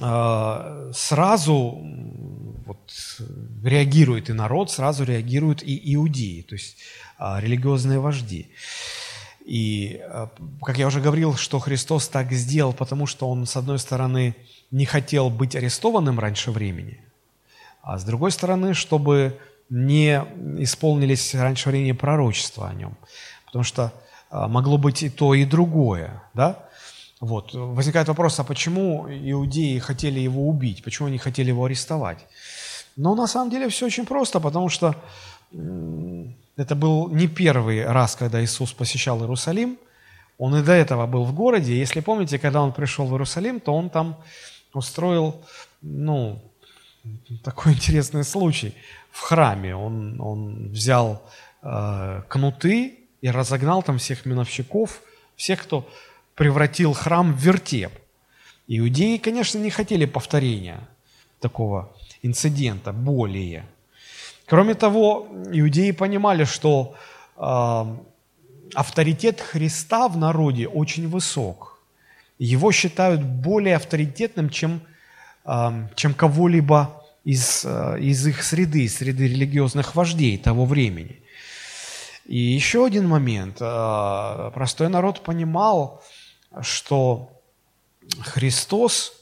[0.00, 1.82] э, сразу
[2.66, 3.18] вот,
[3.64, 6.76] реагирует и народ, сразу реагируют и иудеи, то есть
[7.18, 8.50] э, религиозные вожди.
[9.44, 10.26] И, э,
[10.62, 14.34] как я уже говорил, что Христос так сделал, потому что Он, с одной стороны,
[14.70, 17.00] не хотел быть арестованным раньше времени,
[17.82, 20.24] а с другой стороны, чтобы не
[20.58, 22.96] исполнились раньше времени пророчества о Нем.
[23.46, 23.92] Потому что
[24.30, 26.66] э, могло быть и то, и другое, да?
[27.20, 27.54] Вот.
[27.54, 30.82] Возникает вопрос, а почему иудеи хотели его убить?
[30.82, 32.26] Почему они хотели его арестовать?
[32.96, 34.94] Но на самом деле все очень просто, потому что
[36.56, 39.76] это был не первый раз, когда Иисус посещал Иерусалим.
[40.38, 41.76] Он и до этого был в городе.
[41.76, 44.16] Если помните, когда он пришел в Иерусалим, то он там
[44.72, 45.42] устроил,
[45.82, 46.40] ну,
[47.42, 48.74] такой интересный случай.
[49.10, 51.22] В храме он, он взял
[51.62, 55.00] э, кнуты и разогнал там всех миновщиков,
[55.36, 55.88] всех, кто
[56.34, 57.92] превратил храм в вертеп.
[58.66, 60.88] Иудеи, конечно, не хотели повторения
[61.40, 63.66] такого инцидента более–
[64.46, 66.94] Кроме того, иудеи понимали, что
[67.36, 67.84] э,
[68.74, 71.78] авторитет Христа в народе очень высок.
[72.38, 74.82] Его считают более авторитетным, чем,
[75.46, 81.22] э, чем кого-либо из, э, из их среды, среды религиозных вождей того времени.
[82.26, 83.58] И еще один момент.
[83.58, 86.02] Простой народ понимал,
[86.62, 87.38] что
[88.20, 89.12] Христос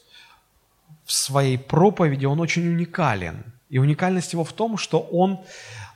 [1.03, 5.39] в своей проповеди, он очень уникален– и уникальность его в том, что он,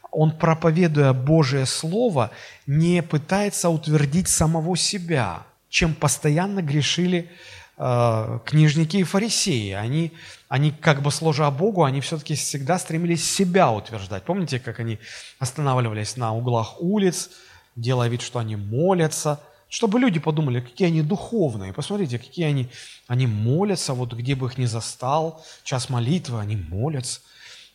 [0.10, 2.32] он, проповедуя Божие Слово,
[2.66, 7.30] не пытается утвердить самого себя, чем постоянно грешили
[7.78, 9.74] э, книжники и фарисеи.
[9.74, 10.12] Они,
[10.50, 14.24] они как бы служа Богу, они все-таки всегда стремились себя утверждать.
[14.24, 14.98] Помните, как они
[15.38, 17.30] останавливались на углах улиц,
[17.76, 21.74] делая вид, что они молятся, чтобы люди подумали, какие они духовные.
[21.74, 22.70] Посмотрите, какие они,
[23.06, 27.20] они молятся, вот где бы их ни застал, час молитвы, они молятся.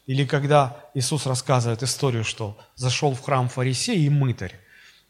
[0.06, 4.58] Или когда Иисус рассказывает историю, что зашел в храм фарисей и мытарь.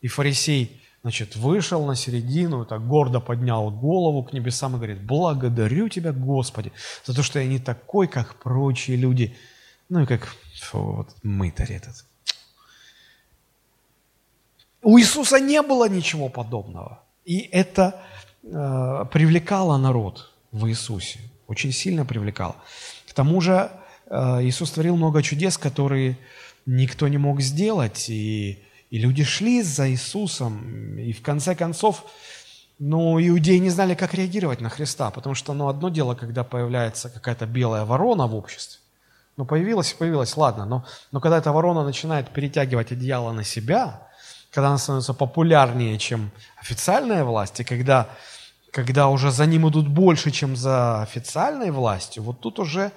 [0.03, 5.89] И фарисей, значит, вышел на середину, так гордо поднял голову к небесам и говорит, благодарю
[5.89, 6.73] тебя, Господи,
[7.05, 9.35] за то, что я не такой, как прочие люди.
[9.89, 10.27] Ну и как
[10.61, 12.05] фу, вот, мытарь этот.
[14.83, 17.03] У Иисуса не было ничего подобного.
[17.25, 18.03] И это
[18.43, 21.21] э, привлекало народ в Иисусе.
[21.47, 22.57] Очень сильно привлекало.
[23.09, 23.71] К тому же
[24.13, 26.19] Иисус творил много чудес, которые
[26.67, 32.05] никто не мог сделать, и, и люди шли за Иисусом, и в конце концов,
[32.79, 37.09] ну, иудеи не знали, как реагировать на Христа, потому что, ну, одно дело, когда появляется
[37.09, 38.81] какая-то белая ворона в обществе,
[39.37, 44.09] ну, появилась и появилась, ладно, но, но когда эта ворона начинает перетягивать одеяло на себя,
[44.51, 48.11] когда она становится популярнее, чем официальная власть, и когда,
[48.71, 52.93] когда уже за ним идут больше, чем за официальной властью, вот тут уже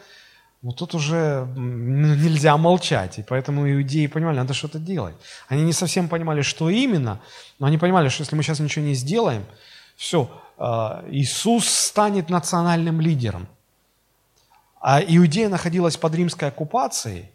[0.66, 3.20] вот тут уже нельзя молчать.
[3.20, 5.14] И поэтому иудеи понимали, надо что-то делать.
[5.48, 7.22] Они не совсем понимали, что именно,
[7.60, 9.46] но они понимали, что если мы сейчас ничего не сделаем,
[9.96, 13.48] все, а, Иисус станет национальным лидером.
[14.82, 17.30] А Иудея находилась под римской оккупацией,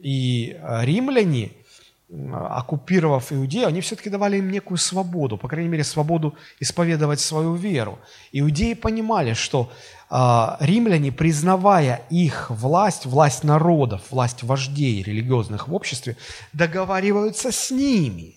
[0.00, 1.52] и римляне–
[2.10, 7.98] оккупировав Иудею, они все-таки давали им некую свободу, по крайней мере, свободу исповедовать свою веру.
[8.32, 9.70] Иудеи понимали, что
[10.10, 16.16] э, римляне, признавая их власть, власть народов, власть вождей религиозных в обществе,
[16.54, 18.36] договариваются с ними.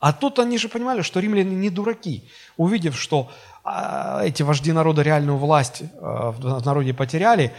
[0.00, 2.24] А тут они же понимали, что римляне не дураки.
[2.56, 3.30] Увидев, что
[3.62, 7.52] э, эти вожди народа реальную власть э, в народе потеряли, э,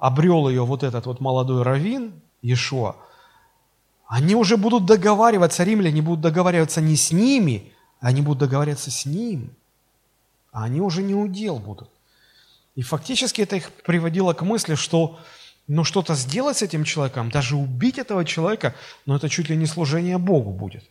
[0.00, 2.96] обрел ее вот этот вот молодой раввин, Иешуа,
[4.06, 9.50] они уже будут договариваться, римляне будут договариваться не с ними, они будут договариваться с ним.
[10.52, 11.90] А они уже не удел будут.
[12.74, 15.18] И фактически это их приводило к мысли, что
[15.66, 18.74] ну что-то сделать с этим человеком, даже убить этого человека,
[19.06, 20.84] но это чуть ли не служение Богу будет.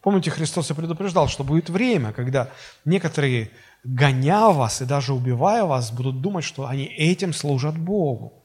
[0.00, 2.50] Помните, Христос и предупреждал, что будет время, когда
[2.84, 3.50] некоторые,
[3.84, 8.41] гоня вас и даже убивая вас, будут думать, что они этим служат Богу.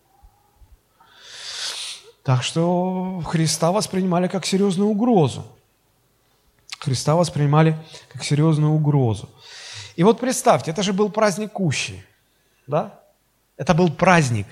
[2.28, 5.47] Так что Христа воспринимали как серьезную угрозу.
[6.78, 7.78] Христа воспринимали
[8.11, 9.30] как серьезную угрозу.
[9.95, 12.03] И вот представьте, это же был праздник Кущи,
[12.67, 12.99] да?
[13.55, 14.45] Это был праздник.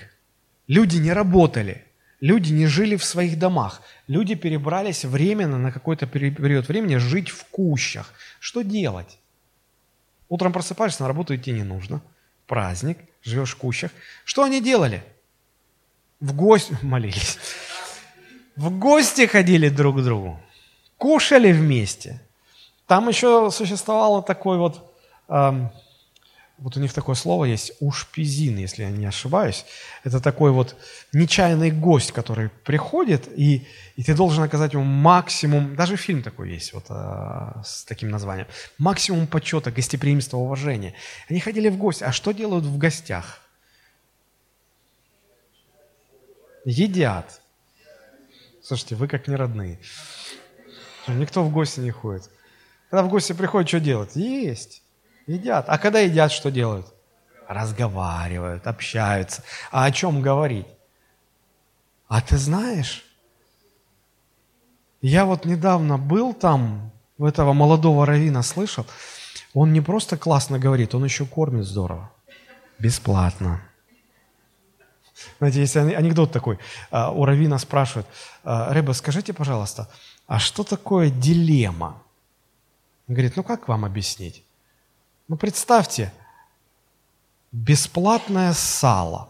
[0.66, 1.84] Люди не работали,
[2.22, 7.44] люди не жили в своих домах, люди перебрались временно на какой-то период времени жить в
[7.44, 8.10] кущах.
[8.40, 9.18] Что делать?
[10.30, 12.00] Утром просыпаешься, на работу идти не нужно.
[12.46, 13.90] Праздник, живешь в кущах.
[14.24, 15.04] Что они делали?
[16.20, 17.38] В гости молились.
[18.56, 20.40] В гости ходили друг к другу.
[20.96, 22.20] Кушали вместе.
[22.86, 24.92] Там еще существовало такой вот
[25.28, 25.70] эм,
[26.58, 29.66] вот у них такое слово есть, ушпизин, если я не ошибаюсь.
[30.04, 30.74] Это такой вот
[31.12, 36.72] нечаянный гость, который приходит, и, и ты должен оказать ему максимум, даже фильм такой есть
[36.72, 38.46] вот а, с таким названием,
[38.78, 40.94] максимум почета, гостеприимства, уважения.
[41.28, 42.04] Они ходили в гости.
[42.04, 43.42] А что делают в гостях?
[46.64, 47.42] Едят.
[48.66, 49.78] Слушайте, вы как не родные.
[51.06, 52.28] Никто в гости не ходит.
[52.90, 54.16] Когда в гости приходит, что делать?
[54.16, 54.82] Есть.
[55.28, 55.66] Едят.
[55.68, 56.92] А когда едят, что делают?
[57.46, 59.44] Разговаривают, общаются.
[59.70, 60.66] А о чем говорить?
[62.08, 63.04] А ты знаешь,
[65.00, 68.84] я вот недавно был там, в этого молодого равина слышал,
[69.54, 72.10] он не просто классно говорит, он еще кормит здорово.
[72.80, 73.62] Бесплатно.
[75.38, 76.58] Знаете, есть анекдот такой.
[76.90, 78.06] А, у равина спрашивают,
[78.44, 79.88] «А, Рэба, скажите, пожалуйста,
[80.26, 82.02] а что такое дилемма?
[83.08, 84.44] Он говорит, ну как вам объяснить?
[85.28, 86.12] Ну представьте,
[87.52, 89.28] бесплатное сало.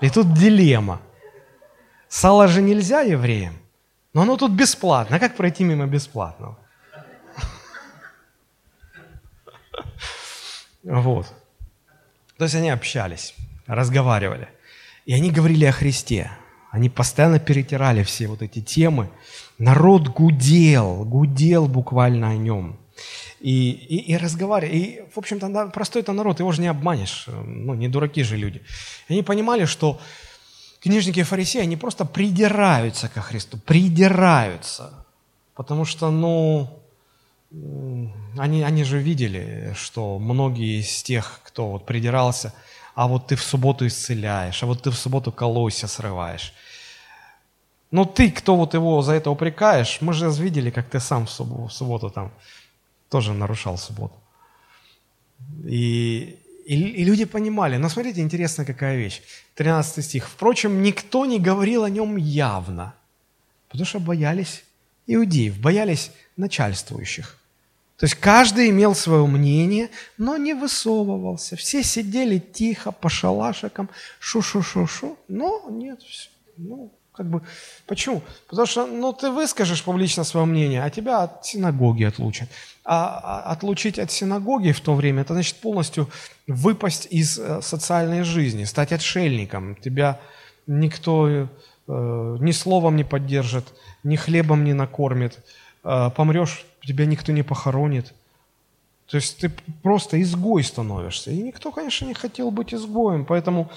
[0.00, 1.00] И тут дилемма.
[2.08, 3.58] Сало же нельзя евреям,
[4.12, 5.16] но оно тут бесплатно.
[5.16, 6.58] А как пройти мимо бесплатного?
[10.82, 11.26] Вот.
[12.38, 13.34] То есть они общались,
[13.66, 14.48] разговаривали.
[15.06, 16.30] И они говорили о Христе.
[16.70, 19.08] Они постоянно перетирали все вот эти темы.
[19.58, 22.78] Народ гудел, гудел буквально о нем.
[23.40, 24.76] И, и, и разговаривали.
[24.76, 27.26] И, в общем-то, простой это народ, его же не обманешь.
[27.28, 28.62] Ну, не дураки же люди.
[29.08, 30.00] И они понимали, что
[30.80, 35.06] книжники и фарисеи, они просто придираются ко Христу, придираются.
[35.54, 36.82] Потому что, ну,
[37.50, 42.52] они, они же видели, что многие из тех, кто вот придирался,
[42.94, 46.52] а вот ты в субботу исцеляешь, а вот ты в субботу колосья срываешь.
[47.90, 51.30] Но ты, кто вот его за это упрекаешь, мы же видели, как ты сам в
[51.30, 52.32] субботу, в субботу там
[53.08, 54.14] тоже нарушал субботу.
[55.64, 57.76] И, и, и люди понимали.
[57.76, 59.22] Но смотрите, интересная какая вещь.
[59.54, 60.28] 13 стих.
[60.28, 62.94] «Впрочем, никто не говорил о нем явно,
[63.68, 64.64] потому что боялись
[65.06, 67.38] иудеев, боялись начальствующих.
[67.96, 71.56] То есть каждый имел свое мнение, но не высовывался.
[71.56, 75.16] Все сидели тихо, по шалашикам, шу-шу-шу-шу.
[75.28, 76.28] Но нет, все.
[76.58, 77.40] Ну, как бы,
[77.86, 78.22] почему?
[78.48, 82.50] Потому что, ну, ты выскажешь публично свое мнение, а тебя от синагоги отлучат.
[82.84, 86.08] А, а отлучить от синагоги в то время, это значит полностью
[86.46, 89.74] выпасть из э, социальной жизни, стать отшельником.
[89.76, 90.20] Тебя
[90.66, 91.46] никто э,
[91.86, 93.64] ни словом не поддержит,
[94.04, 95.38] ни хлебом не накормит.
[95.86, 98.12] Э, помрешь, тебя никто не похоронит.
[99.06, 99.50] То есть ты
[99.82, 101.30] просто изгой становишься.
[101.30, 103.24] И никто, конечно, не хотел быть изгоем.
[103.24, 103.70] Поэтому,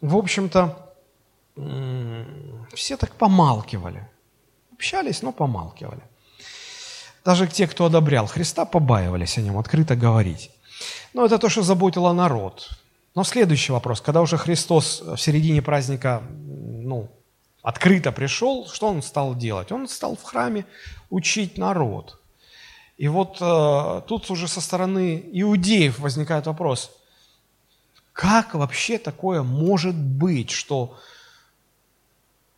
[0.00, 0.76] в общем-то,
[2.74, 4.08] все так помалкивали.
[4.72, 6.02] Общались, но помалкивали.
[7.24, 10.50] Даже те, кто одобрял Христа, побаивались о нем открыто говорить.
[11.12, 12.70] Но это то, что заботило народ.
[13.14, 14.00] Но следующий вопрос.
[14.00, 17.10] Когда уже Христос в середине праздника ну,
[17.62, 19.72] открыто пришел, что он стал делать?
[19.72, 20.64] Он стал в храме
[21.12, 22.18] учить народ.
[22.96, 26.90] И вот э, тут уже со стороны иудеев возникает вопрос,
[28.12, 30.98] как вообще такое может быть, что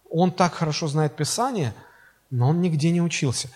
[0.08, 1.74] он так хорошо знает Писание,
[2.30, 3.50] но он нигде не учился.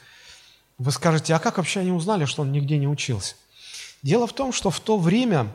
[0.78, 3.36] Вы скажете, а как вообще они узнали, что он нигде не учился?
[4.02, 5.52] Дело в том, что в то время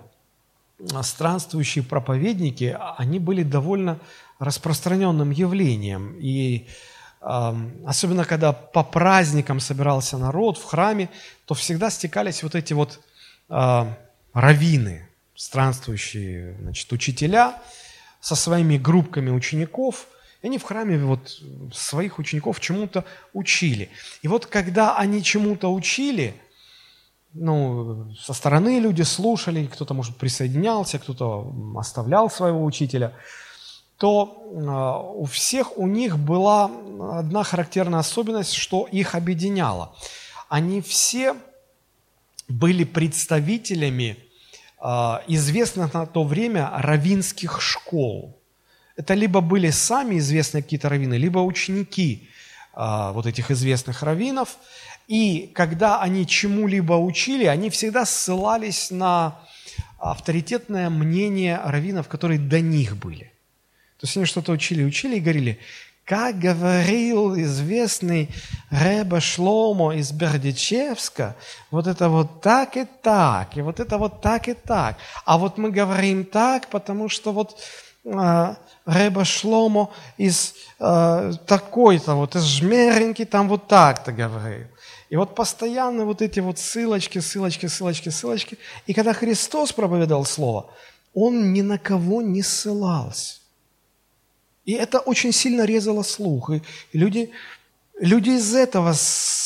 [1.01, 3.99] странствующие проповедники, они были довольно
[4.39, 6.17] распространенным явлением.
[6.19, 6.92] И э,
[7.23, 11.09] особенно когда по праздникам собирался народ в храме,
[11.45, 12.99] то всегда стекались вот эти вот
[13.49, 13.85] э,
[14.33, 17.61] раввины, странствующие значит, учителя
[18.19, 20.07] со своими группками учеников–
[20.43, 21.41] и они в храме вот
[21.73, 23.89] своих учеников чему-то учили.
[24.21, 26.35] И вот когда они чему-то учили,
[27.33, 33.13] ну, со стороны люди слушали, кто-то, может, присоединялся, кто-то оставлял своего учителя,
[34.03, 36.65] то э, у всех у них была
[37.19, 39.95] одна характерная особенность, что их объединяло.
[40.49, 41.35] Они все
[42.49, 44.17] были представителями
[44.81, 44.87] э,
[45.27, 48.37] известных на то время равинских школ–
[48.95, 52.29] это либо были сами известные какие-то раввины, либо ученики
[52.73, 54.57] а, вот этих известных раввинов.
[55.07, 59.39] И когда они чему-либо учили, они всегда ссылались на
[59.99, 63.32] авторитетное мнение раввинов, которые до них были.
[64.03, 65.59] То есть они что-то учили, учили и говорили,
[66.03, 68.27] как говорил известный
[68.69, 71.37] Рэба Шломо из Бердичевска,
[71.71, 74.97] вот это вот так и так, и вот это вот так и так.
[75.23, 77.57] А вот мы говорим так, потому что вот
[78.03, 84.67] э, Рэба Шломо из э, такой-то, вот из Жмеринки там вот так-то говорил.
[85.09, 88.57] И вот постоянно вот эти вот ссылочки, ссылочки, ссылочки, ссылочки.
[88.85, 90.69] И когда Христос проповедовал Слово,
[91.13, 93.42] Он ни на кого не ссылался.
[94.65, 96.51] И это очень сильно резало слух.
[96.51, 96.61] И
[96.93, 97.31] люди,
[97.99, 98.93] люди из этого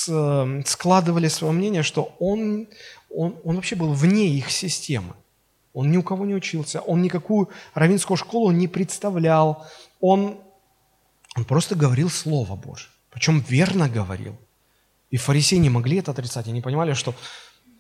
[0.08, 2.68] эм, складывали свое мнение, что он,
[3.10, 5.14] он, он вообще был вне их системы.
[5.74, 9.68] Он ни у кого не учился, он никакую равинскую школу не представлял.
[10.00, 10.38] Он,
[11.36, 12.90] он просто говорил Слово Божье.
[13.12, 14.36] Причем верно говорил.
[15.10, 16.48] И фарисеи не могли это отрицать.
[16.48, 17.16] Они понимали, что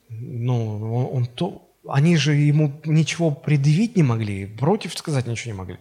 [0.10, 5.58] ну, он, он то, они же ему ничего предъявить не могли, против сказать ничего не
[5.58, 5.78] могли.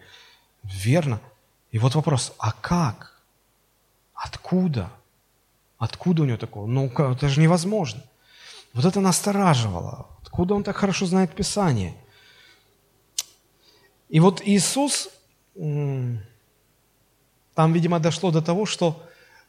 [0.63, 1.21] Верно.
[1.73, 3.21] И вот вопрос, а как?
[4.15, 4.91] Откуда?
[5.79, 6.67] Откуда у него такое?
[6.67, 8.03] Ну, это же невозможно.
[8.73, 10.07] Вот это настораживало.
[10.23, 11.95] Откуда он так хорошо знает Писание?
[14.09, 15.09] И вот Иисус,
[15.55, 16.23] там,
[17.73, 19.03] видимо, дошло до того, что,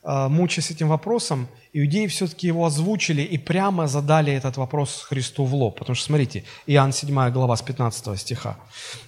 [0.03, 5.53] а, мучаясь этим вопросом, иудеи все-таки его озвучили и прямо задали этот вопрос Христу в
[5.53, 5.77] лоб.
[5.77, 8.57] Потому что, смотрите, Иоанн 7 глава с 15 стиха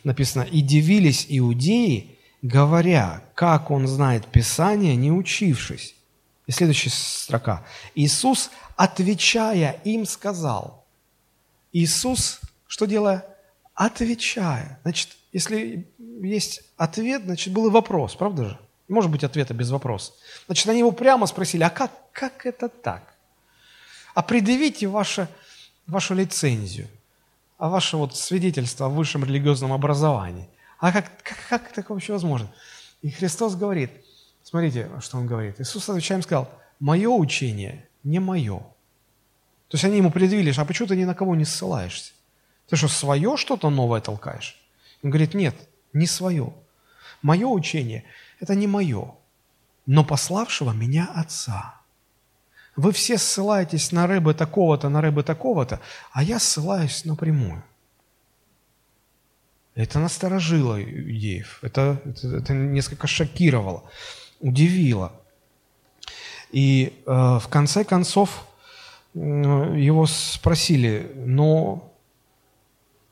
[0.03, 5.95] написано, «И дивились иудеи, говоря, как он знает Писание, не учившись.
[6.47, 7.63] И следующая строка.
[7.95, 10.85] Иисус, отвечая им, сказал.
[11.71, 13.25] Иисус, что делая?
[13.75, 14.79] Отвечая.
[14.81, 15.87] Значит, если
[16.21, 18.59] есть ответ, значит, был и вопрос, правда же?
[18.87, 20.13] Может быть, ответа без вопроса.
[20.47, 23.13] Значит, они его прямо спросили, а как, как это так?
[24.15, 25.27] А предъявите ваше,
[25.85, 26.87] вашу лицензию,
[27.59, 30.47] а ваше вот свидетельство о высшем религиозном образовании–
[30.79, 32.49] а как, как, как такое вообще возможно?
[33.01, 33.91] И Христос говорит,
[34.43, 35.59] смотрите, что Он говорит.
[35.59, 36.49] Иисус, отвечая им, сказал,
[36.79, 38.59] мое учение не мое.
[39.67, 42.13] То есть они ему предъявили, а почему ты ни на кого не ссылаешься?
[42.67, 44.59] Ты что, свое что-то новое толкаешь?
[45.03, 45.55] Он говорит, нет,
[45.93, 46.53] не свое.
[47.21, 48.05] Мое учение–
[48.39, 49.15] это не мое,
[49.85, 51.75] но пославшего меня Отца.
[52.75, 57.63] Вы все ссылаетесь на рыбы такого-то, на рыбы такого-то, а я ссылаюсь напрямую.
[59.79, 63.85] Это насторожило иудеев, это, это, это несколько шокировало,
[64.41, 65.13] удивило.
[66.51, 68.45] И э, в конце концов
[69.15, 71.93] э, его спросили, но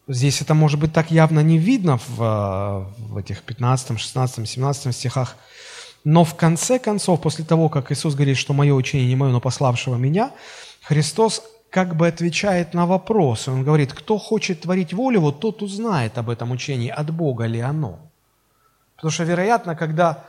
[0.09, 5.38] здесь это может быть так явно не видно в, в этих 15, 16, 17 стихах,
[6.03, 9.39] но в конце концов, после того, как Иисус говорит, что мое учение не мое, но
[9.39, 10.34] пославшего меня,
[10.82, 13.47] Христос как бы отвечает на вопрос.
[13.47, 17.59] Он говорит, кто хочет творить волю, вот тот узнает об этом учении, от Бога ли
[17.59, 17.99] оно.
[18.95, 20.26] Потому что, вероятно, когда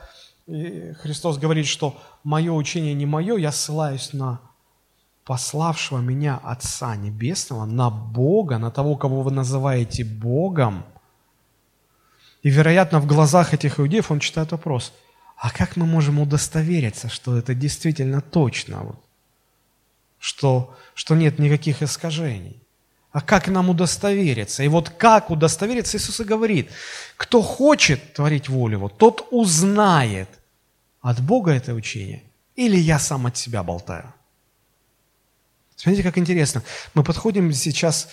[0.47, 4.39] э, Христос говорит, что мое учение не мое, я ссылаюсь на
[5.25, 10.83] пославшего меня Отца Небесного, на Бога, на того, кого вы называете Богом.
[12.43, 14.93] И, вероятно, в глазах этих иудеев он читает вопрос,
[15.37, 18.83] а как мы можем удостовериться, что это действительно точно?
[18.83, 19.08] Вот
[20.19, 22.61] что, что нет никаких искажений.
[23.11, 24.61] А как нам удостовериться?
[24.63, 26.69] И вот как удостовериться, Иисус и говорит,
[27.17, 30.29] кто хочет творить волю его, тот узнает,
[31.01, 32.23] от Бога это учение,
[32.55, 34.13] или я сам от себя болтаю.
[35.75, 36.61] Смотрите, как интересно.
[36.93, 38.09] Мы подходим сейчас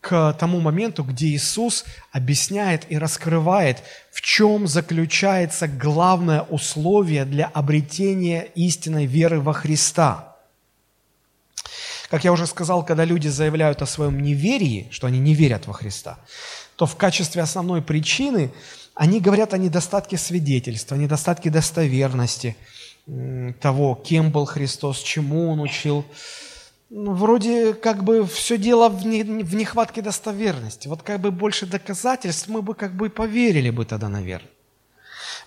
[0.00, 8.48] к тому моменту, где Иисус объясняет и раскрывает, в чем заключается главное условие для обретения
[8.54, 10.30] истинной веры во Христа–
[12.12, 15.72] как я уже сказал, когда люди заявляют о своем неверии, что они не верят во
[15.72, 16.18] Христа,
[16.76, 18.52] то в качестве основной причины
[18.94, 22.54] они говорят о недостатке свидетельства, недостатке достоверности
[23.60, 26.04] того, кем был Христос, чему Он учил.
[26.90, 30.88] Ну, вроде как бы все дело в, не, в нехватке достоверности.
[30.88, 34.50] Вот как бы больше доказательств мы бы как бы поверили бы тогда, наверное.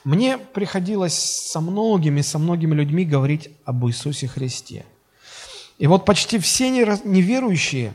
[0.03, 4.83] Мне приходилось со многими, со многими людьми говорить об Иисусе Христе–
[5.77, 7.93] и вот почти все неверующие,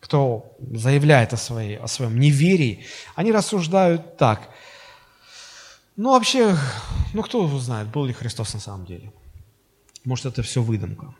[0.00, 2.84] кто заявляет о, своей, о своем неверии,
[3.14, 4.48] они рассуждают так.
[5.96, 6.56] Ну, вообще,
[7.12, 9.12] ну, кто знает, был ли Христос на самом деле?
[10.04, 11.14] Может, это все выдумка.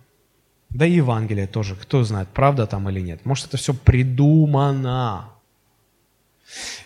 [0.70, 3.24] Да и Евангелие тоже, кто знает, правда там или нет.
[3.24, 5.33] Может, это все придумано.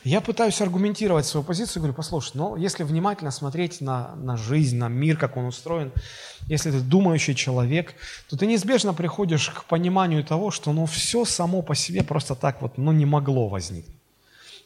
[0.05, 4.89] Я пытаюсь аргументировать свою позицию, говорю, послушай, ну, если внимательно смотреть на, на жизнь, на
[4.89, 5.93] мир, как он устроен,
[6.47, 7.95] если ты думающий человек,
[8.29, 12.63] то ты неизбежно приходишь к пониманию того, что ну, все само по себе просто так
[12.63, 13.97] вот ну, не могло возникнуть.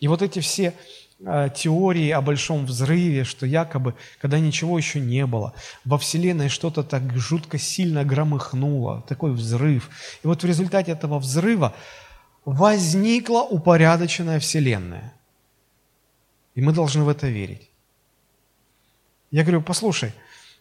[0.00, 0.74] И вот эти все
[1.20, 6.82] э, теории о большом взрыве, что якобы, когда ничего еще не было, во Вселенной что-то
[6.82, 9.90] так жутко сильно громыхнуло, такой взрыв.
[10.22, 11.74] И вот в результате этого взрыва
[12.44, 15.12] возникла упорядоченная Вселенная.
[16.54, 17.70] И мы должны в это верить.
[19.30, 20.12] Я говорю, послушай,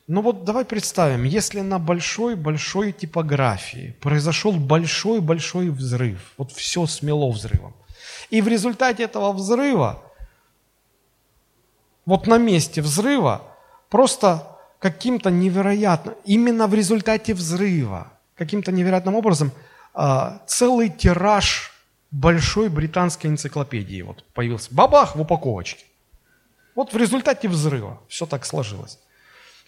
[0.07, 7.73] ну вот давай представим, если на большой-большой типографии произошел большой-большой взрыв, вот все смело взрывом,
[8.29, 10.01] и в результате этого взрыва,
[12.05, 13.41] вот на месте взрыва,
[13.89, 19.51] просто каким-то невероятно, именно в результате взрыва, каким-то невероятным образом,
[20.48, 21.72] целый тираж
[22.12, 24.74] большой британской энциклопедии вот появился.
[24.74, 25.86] Бабах в упаковочке.
[26.76, 29.00] Вот в результате взрыва все так сложилось.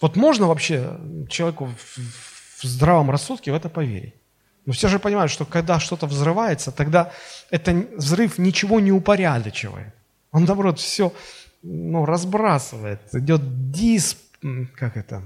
[0.02, 0.98] Вот можно вообще
[1.30, 4.14] человеку в, здравом рассудке в это поверить?
[4.66, 7.12] Но все же понимают, что когда что-то взрывается, тогда
[7.50, 9.94] это взрыв ничего не упорядочивает.
[10.32, 11.14] Он, наоборот, все
[11.62, 13.02] ну, разбрасывает.
[13.14, 14.20] Идет дисп...
[14.76, 15.22] Как это?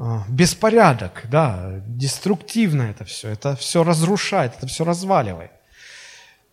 [0.00, 5.50] А, беспорядок, да, деструктивно это все, это все разрушает, это все разваливает.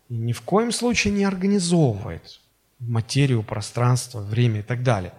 [0.10, 2.40] И ни в коем случае не организовывает
[2.80, 5.14] материю, пространство, время и так далее.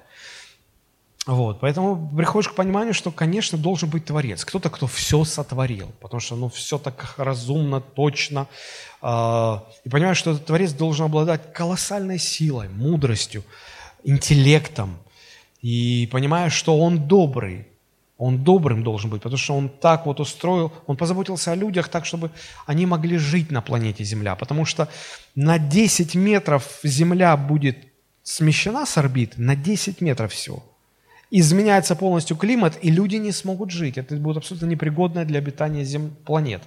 [1.25, 4.45] Вот, поэтому приходишь к пониманию, что, конечно, должен быть Творец.
[4.45, 8.49] Кто-то, кто все сотворил, потому что ну, все так разумно, точно.
[9.03, 13.45] Э, и понимаешь, что этот Творец должен обладать колоссальной силой, мудростью,
[14.03, 14.99] интеллектом.
[15.63, 17.67] И понимаешь, что Он добрый,
[18.19, 22.07] он добрым должен быть, потому что он так вот устроил, он позаботился о людях так,
[22.07, 22.31] чтобы
[22.65, 24.37] они могли жить на планете Земля.
[24.37, 24.89] Потому что
[25.35, 27.77] на 10 метров Земля будет
[28.23, 30.65] смещена с орбит, на 10 метров всего.
[31.31, 33.99] Изменяется полностью климат, и люди не смогут жить.
[33.99, 36.11] Это будет абсолютно непригодная для обитания зем...
[36.25, 36.67] планета.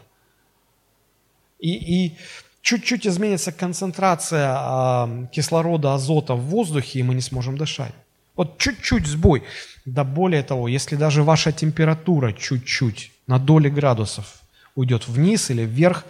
[1.60, 2.18] И, и
[2.62, 7.94] чуть-чуть изменится концентрация э, кислорода, азота в воздухе, и мы не сможем дышать.
[8.40, 9.44] Вот чуть-чуть сбой.
[9.84, 14.40] Да более того, если даже ваша температура чуть-чуть на доли градусов
[14.76, 16.06] уйдет вниз или вверх,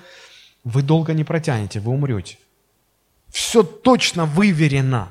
[0.64, 2.38] вы долго не протянете, вы умрете.
[3.30, 5.10] Все точно выверено.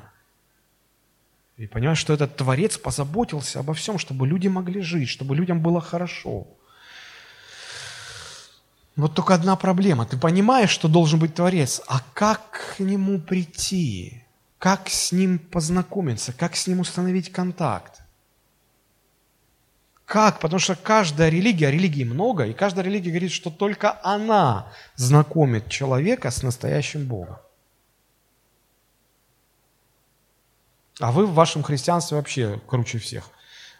[1.57, 5.81] И понимаешь, что этот Творец позаботился обо всем, чтобы люди могли жить, чтобы людям было
[5.81, 6.47] хорошо.
[8.95, 10.05] Вот только одна проблема.
[10.05, 14.23] Ты понимаешь, что должен быть Творец, а как к нему прийти?
[14.59, 18.01] Как с ним познакомиться, как с ним установить контакт?
[20.05, 20.39] Как?
[20.41, 25.69] Потому что каждая религия, а религий много, и каждая религия говорит, что только она знакомит
[25.69, 27.37] человека с настоящим Богом.
[30.99, 33.29] А вы в вашем христианстве вообще круче всех.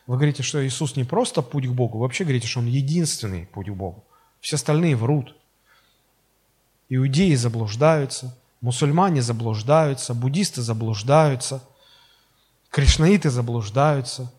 [0.07, 3.47] Вы говорите, что Иисус не просто путь к Богу, вы вообще говорите, что Он единственный
[3.47, 4.05] путь к Богу.
[4.39, 5.35] Все остальные врут.
[6.87, 11.63] Иудеи заблуждаются, Мусульмане заблуждаются, буддисты заблуждаются,
[12.69, 14.31] кришнаиты заблуждаются.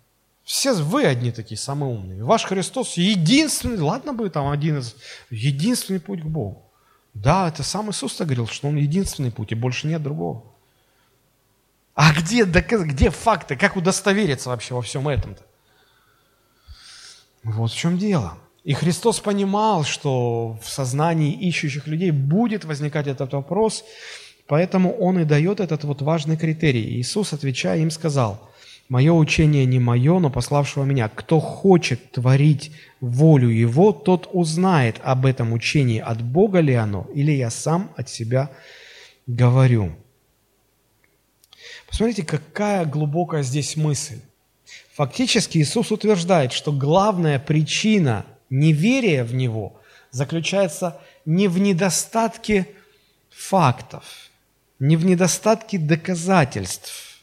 [0.45, 2.25] Все вы одни такие самые умные.
[2.25, 4.95] Ваш Христос единственный, ладно бы там один из,
[5.31, 6.71] единственный путь к Богу.
[7.15, 10.45] Да, это сам Иисус говорил, что Он единственный путь, и больше нет другого.
[11.95, 15.43] А где, где факты, как удостовериться вообще во всем этом-то?
[17.43, 18.39] Вот в чем дело.
[18.63, 23.85] И Христос понимал, что в сознании ищущих людей будет возникать этот вопрос,
[24.47, 26.99] поэтому Он и дает этот вот важный критерий.
[26.99, 28.51] Иисус, отвечая им, сказал,
[28.91, 31.09] «Мое учение не мое, но пославшего меня.
[31.09, 37.33] Кто хочет творить волю Его, тот узнает об этом учении, от Бога ли оно, или
[37.33, 38.51] я сам от себя
[39.27, 39.93] говорю».
[41.89, 44.21] Посмотрите, какая глубокая здесь мысль.
[44.95, 49.81] Фактически Иисус утверждает, что главная причина– неверие в Него
[50.11, 52.69] заключается не в недостатке
[53.31, 54.31] фактов,
[54.79, 57.23] не в недостатке доказательств,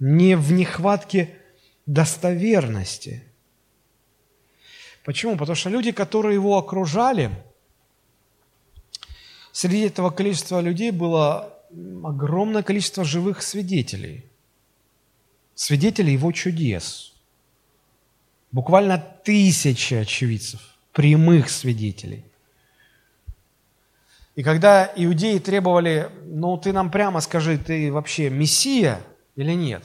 [0.00, 1.36] не в нехватке
[1.86, 3.22] достоверности.
[5.04, 5.36] Почему?
[5.36, 7.30] Потому что люди, которые его окружали,
[9.52, 11.58] среди этого количества людей было
[12.04, 14.26] огромное количество живых свидетелей,
[15.54, 17.10] свидетелей его чудес–
[18.52, 20.60] Буквально тысячи очевидцев,
[20.92, 22.24] прямых свидетелей.
[24.34, 29.00] И когда иудеи требовали, ну ты нам прямо скажи, ты вообще мессия
[29.36, 29.82] или нет?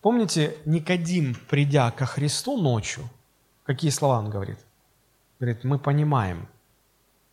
[0.00, 3.08] Помните, Никодим, придя ко Христу ночью,
[3.64, 4.58] какие слова он говорит?
[5.40, 6.46] Говорит, мы понимаем,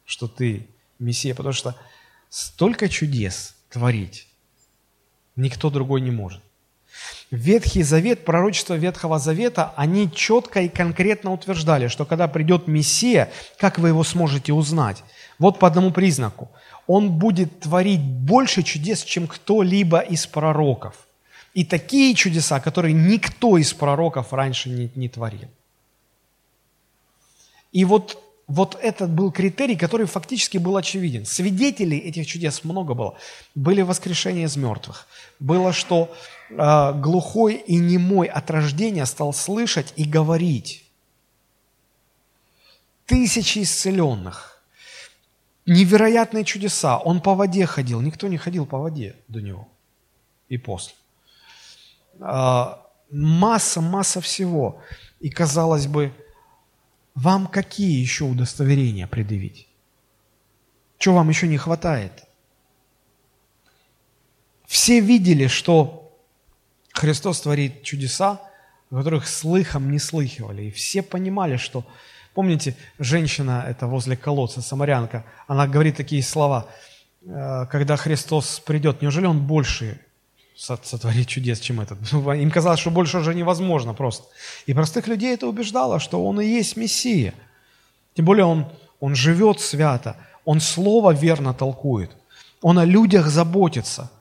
[0.06, 0.68] что ты
[0.98, 1.76] Мессия, потому что
[2.30, 4.28] столько чудес творить
[5.36, 6.42] никто другой не может.
[7.32, 13.80] Ветхий Завет, пророчество Ветхого Завета, они четко и конкретно утверждали, что когда придет Мессия, как
[13.80, 15.04] вы его сможете узнать?
[15.40, 16.52] Вот по одному признаку.
[16.88, 20.96] Он будет творить больше чудес, чем кто-либо из пророков.
[21.54, 25.50] И такие чудеса, которые никто из пророков раньше не, не творил.
[27.72, 28.22] И вот
[28.52, 31.26] вот этот был критерий, который фактически был очевиден.
[31.26, 33.16] Свидетелей этих чудес много было.
[33.56, 35.08] Были воскрешения из мертвых.
[35.40, 36.14] Было, что
[36.50, 40.84] э, глухой и немой от рождения стал слышать и говорить.
[43.06, 44.62] Тысячи исцеленных.
[45.66, 46.98] Невероятные чудеса.
[46.98, 48.02] Он по воде ходил.
[48.02, 49.70] Никто не ходил по воде до него
[50.50, 50.94] и после.
[52.20, 52.76] Э,
[53.12, 54.82] масса, масса всего.
[55.22, 56.12] И казалось бы,
[57.16, 59.68] вам какие еще удостоверения предъявить?
[60.98, 62.24] Чего вам еще не хватает?
[64.66, 66.18] Все видели, что
[66.94, 68.40] Христос творит чудеса,
[68.90, 70.64] которых слыхом не слыхивали.
[70.64, 71.86] И все понимали, что...
[72.34, 76.70] Помните, женщина, это возле колодца, самарянка, она говорит такие слова,
[77.26, 80.00] «Э, когда Христос придет, неужели Он больше
[80.62, 81.98] сотворить чудес, чем этот.
[82.14, 84.28] Им казалось, что больше уже невозможно просто.
[84.68, 87.34] И простых людей это убеждало, что он и есть Мессия.
[88.14, 88.68] Тем более он,
[89.00, 92.12] он живет свято, он слово верно толкует,
[92.62, 94.12] он о людях заботится.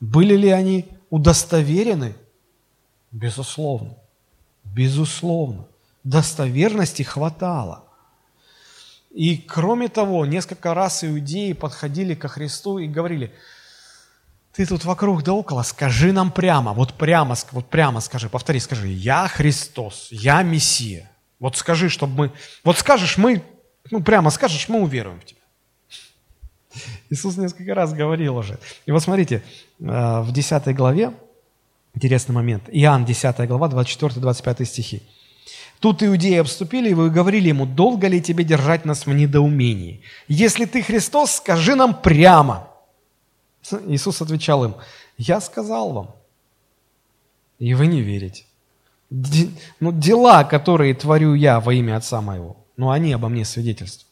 [0.00, 2.14] Были ли они удостоверены?
[3.10, 3.94] Безусловно.
[4.64, 5.66] Безусловно.
[6.04, 7.84] Достоверности хватало.
[9.10, 13.32] И кроме того, несколько раз иудеи подходили ко Христу и говорили–
[14.58, 18.88] ты тут вокруг да около, скажи нам прямо, вот прямо, вот прямо скажи, повтори, скажи,
[18.88, 21.08] я Христос, я Мессия.
[21.38, 22.32] Вот скажи, чтобы мы,
[22.64, 23.44] вот скажешь, мы,
[23.92, 25.38] ну прямо скажешь, мы уверуем в тебя.
[27.08, 28.58] Иисус несколько раз говорил уже.
[28.84, 29.44] И вот смотрите,
[29.78, 31.12] э, в 10 главе,
[31.94, 35.02] интересный момент, Иоанн 10 глава, 24-25 стихи.
[35.78, 40.02] Тут иудеи обступили его и говорили ему, долго ли тебе держать нас в недоумении?
[40.26, 42.68] Если ты Христос, скажи нам прямо.
[43.72, 44.74] Иисус отвечал им,
[45.16, 46.14] я сказал вам,
[47.58, 48.44] и вы не верите.
[49.10, 49.48] Де,
[49.80, 54.06] ну, дела, которые творю я во имя Отца моего, ну, они обо мне свидетельствуют.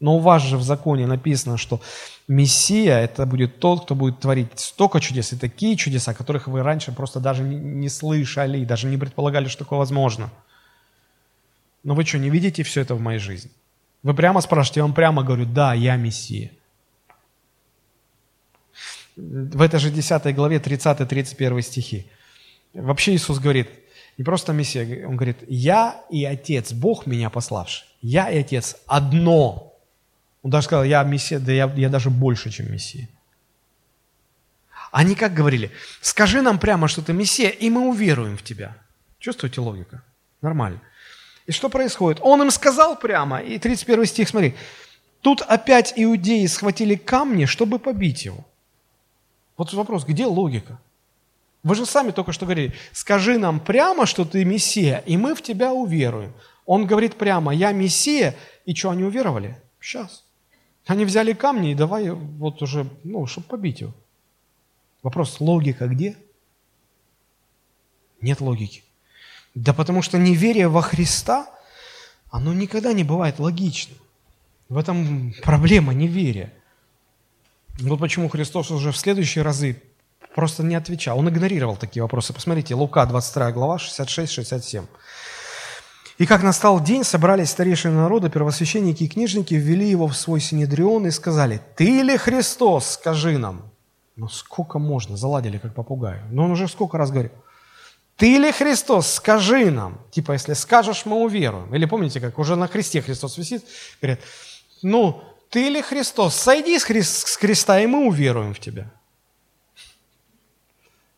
[0.00, 1.80] Но у вас же в законе написано, что
[2.28, 6.92] Мессия– это будет тот, кто будет творить столько чудес и такие чудеса, которых вы раньше
[6.92, 10.30] просто даже не, слышали, даже не предполагали, что такое возможно.
[11.82, 13.50] Но вы что, не видите все это в моей жизни?
[14.04, 16.52] Вы прямо спрашиваете, я вам прямо говорю, да, я Мессия
[19.18, 22.06] в этой же 10 главе 30-31 стихи.
[22.72, 23.68] Вообще Иисус говорит,
[24.16, 29.74] не просто Мессия, Он говорит, я и Отец, Бог меня пославший, я и Отец одно.
[30.42, 33.08] Он даже сказал, я Мессия, да я, я даже больше, чем Мессия.
[34.92, 38.76] Они как говорили, скажи нам прямо, что ты Мессия, и мы уверуем в тебя.
[39.18, 40.02] Чувствуете логика?
[40.40, 40.80] Нормально.
[41.46, 42.20] И что происходит?
[42.22, 44.54] Он им сказал прямо, и 31 стих, смотри,
[45.22, 48.46] тут опять иудеи схватили камни, чтобы побить его.
[49.58, 50.80] Вот вопрос, где логика?
[51.64, 55.42] Вы же сами только что говорили, скажи нам прямо, что ты Мессия, и мы в
[55.42, 56.32] тебя уверуем.
[56.64, 59.60] Он говорит прямо, я Мессия, и что, они уверовали?
[59.80, 60.24] Сейчас.
[60.86, 63.92] Они взяли камни и давай вот уже, ну, чтобы побить его.
[65.02, 66.16] Вопрос, логика где?
[68.20, 68.84] Нет логики.
[69.54, 71.46] Да потому что неверие во Христа,
[72.30, 73.98] оно никогда не бывает логичным.
[74.68, 76.52] В этом проблема неверия.
[77.80, 79.80] Вот почему Христос уже в следующие разы
[80.34, 81.18] просто не отвечал.
[81.18, 82.32] Он игнорировал такие вопросы.
[82.32, 84.84] Посмотрите, Лука, 22 глава, 66-67.
[86.18, 91.06] «И как настал день, собрались старейшины народа, первосвященники и книжники, ввели его в свой синедрион
[91.06, 92.92] и сказали, «Ты ли Христос?
[92.92, 93.70] Скажи нам».
[94.16, 95.16] Ну сколько можно?
[95.16, 96.24] Заладили, как попугаю.
[96.32, 97.30] Но он уже сколько раз говорил.
[98.16, 99.06] «Ты ли Христос?
[99.12, 100.00] Скажи нам».
[100.10, 101.72] Типа, если скажешь, мы уверуем.
[101.72, 103.64] Или помните, как уже на кресте Христос висит,
[104.02, 104.18] говорят,
[104.82, 106.34] ну, ты ли Христос?
[106.34, 108.90] Сойди с, хри- с креста, и мы уверуем в тебя.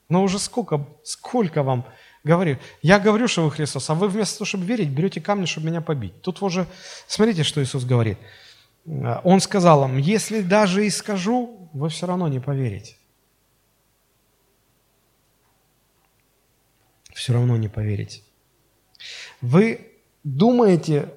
[0.09, 1.85] Но уже сколько, сколько вам
[2.25, 2.59] говорю.
[2.83, 5.81] Я говорю, что вы Христос, а вы вместо того, чтобы верить, берете камни, чтобы меня
[5.81, 6.21] побить.
[6.23, 6.67] Тут уже,
[7.07, 8.19] смотрите, что Иисус говорит.
[8.85, 12.97] Он сказал им, если даже и скажу, вы все равно не поверите.
[17.15, 18.23] Все равно не поверите.
[19.41, 19.93] Вы
[20.25, 21.15] думаете,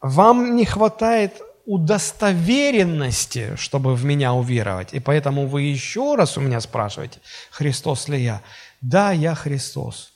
[0.00, 4.94] вам не хватает удостоверенности, чтобы в меня уверовать.
[4.94, 8.42] И поэтому вы еще раз у меня спрашиваете, Христос ли я?
[8.80, 10.12] Да, я Христос.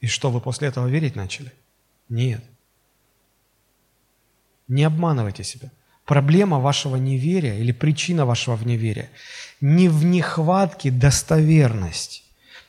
[0.00, 1.52] И что, вы после этого верить начали?
[2.08, 2.42] Нет.
[4.68, 5.70] Не обманывайте себя.
[6.04, 9.10] Проблема вашего неверия или причина вашего неверия
[9.60, 12.22] не в нехватке достоверности.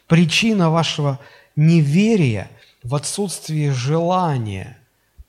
[0.07, 1.19] Причина вашего
[1.55, 2.49] неверия
[2.83, 4.77] в отсутствии желания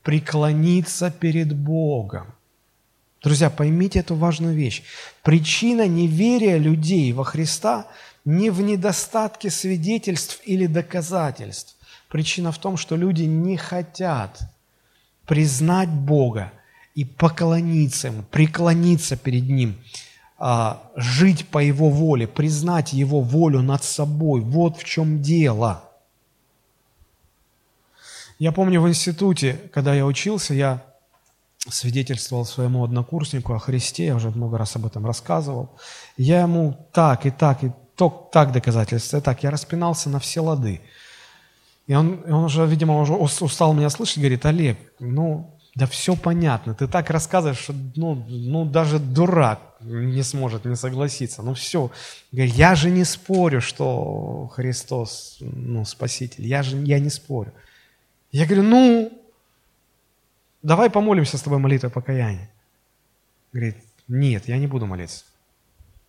[0.03, 2.33] преклониться перед Богом.
[3.23, 4.83] Друзья, поймите эту важную вещь.
[5.23, 7.87] Причина неверия людей во Христа
[8.25, 11.75] не в недостатке свидетельств или доказательств.
[12.09, 14.39] Причина в том, что люди не хотят
[15.25, 16.51] признать Бога
[16.93, 19.75] и поклониться Ему, преклониться перед Ним,
[20.37, 24.41] а, жить по Его воле, признать Его волю над собой.
[24.41, 25.83] Вот в чем дело.
[28.39, 30.83] Я помню в институте, когда я учился, я
[31.69, 35.69] свидетельствовал своему однокурснику о Христе, я уже много раз об этом рассказывал.
[36.17, 39.43] Я ему так и так, и то, так доказательства, и так.
[39.43, 40.81] Я распинался на все лады.
[41.87, 46.73] И он, он уже, видимо, уже устал меня слышать, говорит, Олег, ну, да все понятно,
[46.73, 51.43] ты так рассказываешь, что ну, ну даже дурак не сможет не согласиться.
[51.43, 51.91] Ну все,
[52.31, 57.53] я же не спорю, что Христос, ну, Спаситель, я же я не спорю.
[58.31, 59.11] Я говорю, ну,
[60.61, 62.49] давай помолимся с тобой молитвой покаяния.
[63.53, 63.77] Говорит,
[64.07, 65.25] нет, я не буду молиться.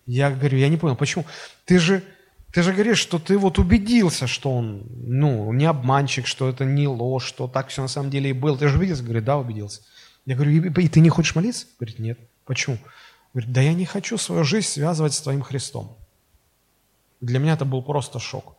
[0.05, 1.25] Я говорю, я не понял, почему?
[1.65, 2.03] Ты же,
[2.51, 6.87] ты же говоришь, что ты вот убедился, что он, ну, не обманщик, что это не
[6.87, 8.57] ложь, что так все на самом деле и было.
[8.57, 9.03] Ты же убедился?
[9.03, 9.81] Говорит, да, убедился.
[10.25, 11.67] Я говорю, и, и ты не хочешь молиться?
[11.79, 12.19] Говорит, нет.
[12.45, 12.77] Почему?
[13.33, 15.95] Говорит, да я не хочу свою жизнь связывать с твоим Христом.
[17.21, 18.55] Для меня это был просто шок.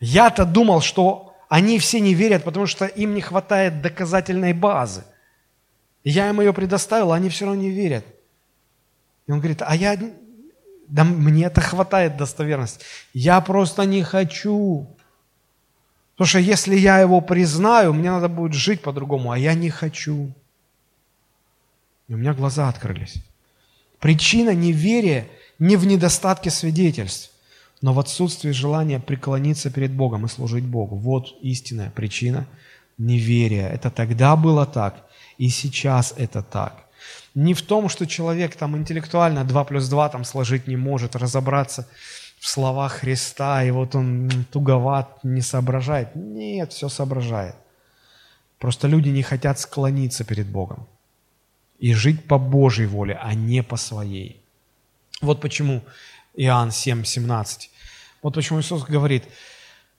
[0.00, 5.04] Я-то думал, что они все не верят, потому что им не хватает доказательной базы.
[6.02, 8.04] Я им ее предоставил, а они все равно не верят.
[9.26, 9.98] И он говорит, а я,
[10.88, 12.84] да мне это хватает достоверности.
[13.12, 14.88] Я просто не хочу.
[16.14, 20.32] Потому что если я его признаю, мне надо будет жить по-другому, а я не хочу.
[22.08, 23.16] И у меня глаза открылись.
[23.98, 25.28] Причина неверия
[25.58, 27.32] не в недостатке свидетельств
[27.82, 30.96] но в отсутствии желания преклониться перед Богом и служить Богу.
[30.96, 32.46] Вот истинная причина
[32.98, 33.68] неверия.
[33.68, 35.06] Это тогда было так,
[35.38, 36.86] и сейчас это так.
[37.34, 41.86] Не в том, что человек там интеллектуально 2 плюс 2 там сложить не может, разобраться
[42.38, 46.14] в словах Христа, и вот он туговат, не соображает.
[46.14, 47.54] Нет, все соображает.
[48.58, 50.86] Просто люди не хотят склониться перед Богом
[51.78, 54.40] и жить по Божьей воле, а не по своей.
[55.20, 55.82] Вот почему
[56.36, 57.70] Иоанн 7, 17.
[58.22, 59.24] Вот почему Иисус говорит,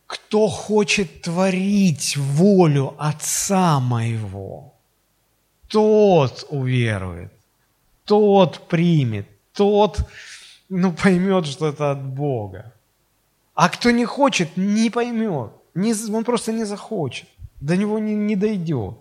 [0.06, 4.74] кто хочет творить волю Отца моего,
[5.68, 7.32] тот уверует,
[8.06, 10.08] тот примет, тот
[10.70, 12.74] ну, поймет, что это от Бога.
[13.54, 15.52] А кто не хочет, не поймет.
[15.74, 17.28] Не, он просто не захочет.
[17.60, 18.96] До него не, не дойдет.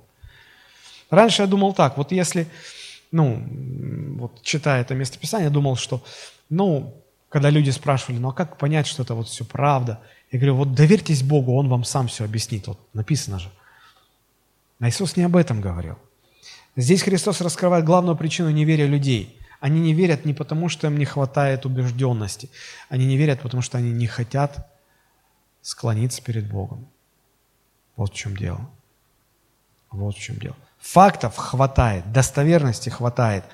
[1.11, 2.47] Раньше я думал так, вот если,
[3.12, 3.43] ну,
[4.18, 6.03] вот читая это местописание, думал, что,
[6.49, 6.95] ну,
[7.37, 10.01] когда люди спрашивали, ну а как понять, что это вот все правда?
[10.32, 12.66] Я говорю, вот доверьтесь Богу, Он вам сам все объяснит.
[12.66, 13.51] Вот написано же.
[14.80, 15.99] А Иисус не об этом говорил.
[16.76, 19.39] Здесь Христос раскрывает главную причину неверия людей.
[19.61, 22.49] Они не верят не потому, что им не хватает убежденности.
[22.89, 24.72] Они не верят, потому что они не хотят
[25.61, 26.89] склониться перед Богом.
[27.97, 28.70] Вот в чем дело.
[29.91, 30.57] Вот в чем дело.
[30.78, 33.45] Фактов хватает, достоверности хватает.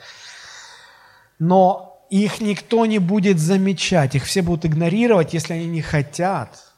[1.41, 6.75] Но их никто не будет замечать, их все будут игнорировать, если они не хотят,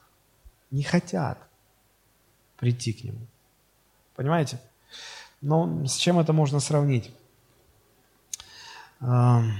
[0.70, 1.38] не хотят
[2.56, 3.26] прийти к Нему.
[4.14, 4.60] Понимаете?
[5.40, 7.10] Но с чем это можно сравнить?
[9.00, 9.50] Знаете,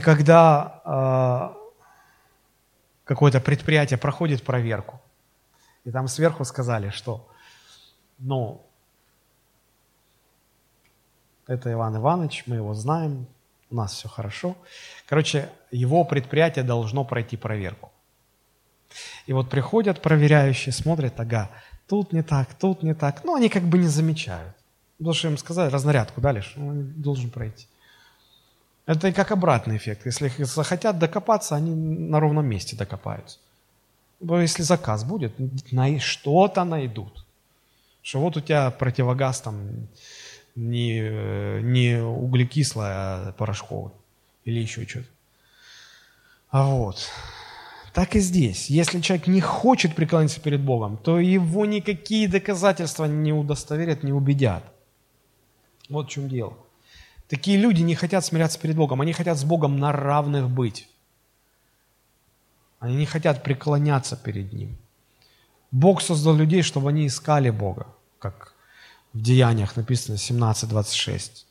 [0.00, 1.56] когда а,
[3.04, 5.02] какое-то предприятие проходит проверку,
[5.84, 7.28] и там сверху сказали, что
[8.18, 8.64] ну,
[11.46, 13.26] это Иван Иванович, мы его знаем,
[13.70, 14.56] у нас все хорошо.
[15.06, 17.90] Короче, его предприятие должно пройти проверку.
[19.26, 21.50] И вот приходят проверяющие, смотрят, ага,
[21.88, 23.24] тут не так, тут не так.
[23.24, 24.54] Ну, они как бы не замечают.
[24.98, 27.66] Потому что им сказали, разнарядку дали, что он должен пройти.
[28.86, 30.06] Это как обратный эффект.
[30.06, 33.38] Если их захотят докопаться, они на ровном месте докопаются.
[34.20, 35.32] Если заказ будет,
[36.00, 37.24] что-то найдут.
[38.02, 39.88] Что вот у тебя противогаз там
[40.54, 43.92] не, э, не углекислое, а порошковое.
[44.44, 45.08] Или еще что-то.
[46.50, 47.08] А вот.
[47.92, 48.70] Так и здесь.
[48.70, 54.64] Если человек не хочет преклониться перед Богом, то его никакие доказательства не удостоверят, не убедят.
[55.88, 56.56] Вот в чем дело.
[57.28, 60.88] Такие люди не хотят смиряться перед Богом, они хотят с Богом на равных быть.
[62.78, 64.76] Они не хотят преклоняться перед Ним.
[65.70, 67.86] Бог создал людей, чтобы они искали Бога,
[68.18, 68.53] как
[69.14, 71.44] В Деяниях написано 17.26.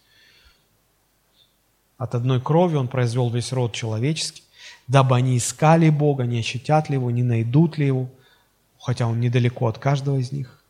[1.98, 4.44] От одной крови он произвел весь род человеческий,
[4.88, 8.10] дабы они искали Бога, не ощутят ли Его, не найдут ли Его,
[8.78, 10.62] хотя Он недалеко от каждого из них.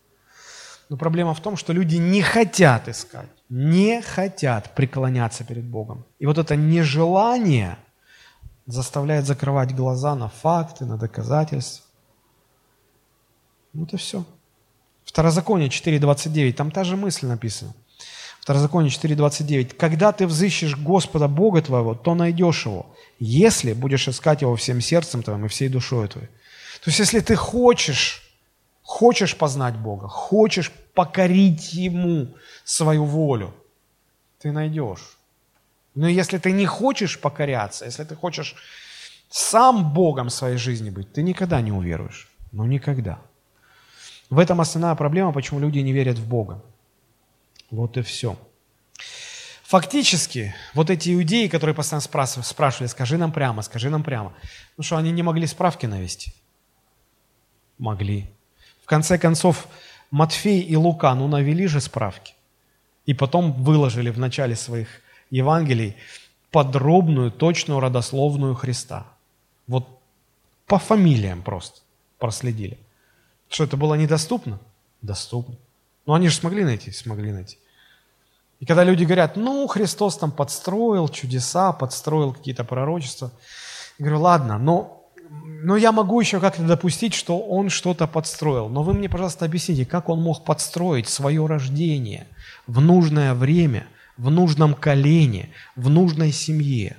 [0.90, 6.06] Но проблема в том, что люди не хотят искать, не хотят преклоняться перед Богом.
[6.20, 7.80] И вот это нежелание
[8.68, 11.84] заставляет закрывать глаза на факты, на доказательства.
[13.74, 14.24] Вот и все.
[15.14, 17.76] Второзаконие 4.29, там та же мысль написана.
[18.40, 19.76] Второзаконие 4.29.
[19.76, 22.88] «Когда ты взыщешь Господа Бога твоего, то найдешь Его,
[23.20, 26.30] если будешь искать Его всем сердцем твоим и всей душой твоей».
[26.84, 28.24] То есть, если ты хочешь,
[28.82, 32.34] хочешь познать Бога, хочешь покорить Ему
[32.64, 33.54] свою волю,
[34.40, 35.16] ты найдешь.
[35.94, 38.56] Но если ты не хочешь покоряться, если ты хочешь
[39.30, 42.28] сам Богом своей жизни быть, ты никогда не уверуешь.
[42.52, 43.20] Ну, никогда.
[44.34, 46.60] В этом основная проблема, почему люди не верят в Бога.
[47.70, 48.36] Вот и все.
[49.62, 54.34] Фактически, вот эти иудеи, которые постоянно спрашивали, скажи нам прямо, скажи нам прямо,
[54.76, 56.34] ну что, они не могли справки навести?
[57.78, 58.26] Могли.
[58.82, 59.68] В конце концов,
[60.10, 62.34] Матфей и Лука, ну, навели же справки.
[63.06, 64.88] И потом выложили в начале своих
[65.30, 65.96] Евангелий
[66.50, 69.06] подробную, точную родословную Христа.
[69.68, 69.88] Вот
[70.66, 71.82] по фамилиям просто
[72.18, 72.80] проследили.
[73.54, 74.60] Что, это было недоступно?
[75.04, 75.56] Доступно.
[76.08, 76.90] Но они же смогли найти?
[76.90, 77.60] Смогли найти.
[78.60, 83.32] И когда люди говорят, ну, Христос там подстроил чудеса, подстроил какие-то пророчества,
[84.00, 88.70] я говорю, ладно, но, но я могу еще как-то допустить, что он что-то подстроил.
[88.70, 92.26] Но вы мне, пожалуйста, объясните, как он мог подстроить свое рождение
[92.66, 93.86] в нужное время,
[94.18, 96.98] в нужном колене, в нужной семье?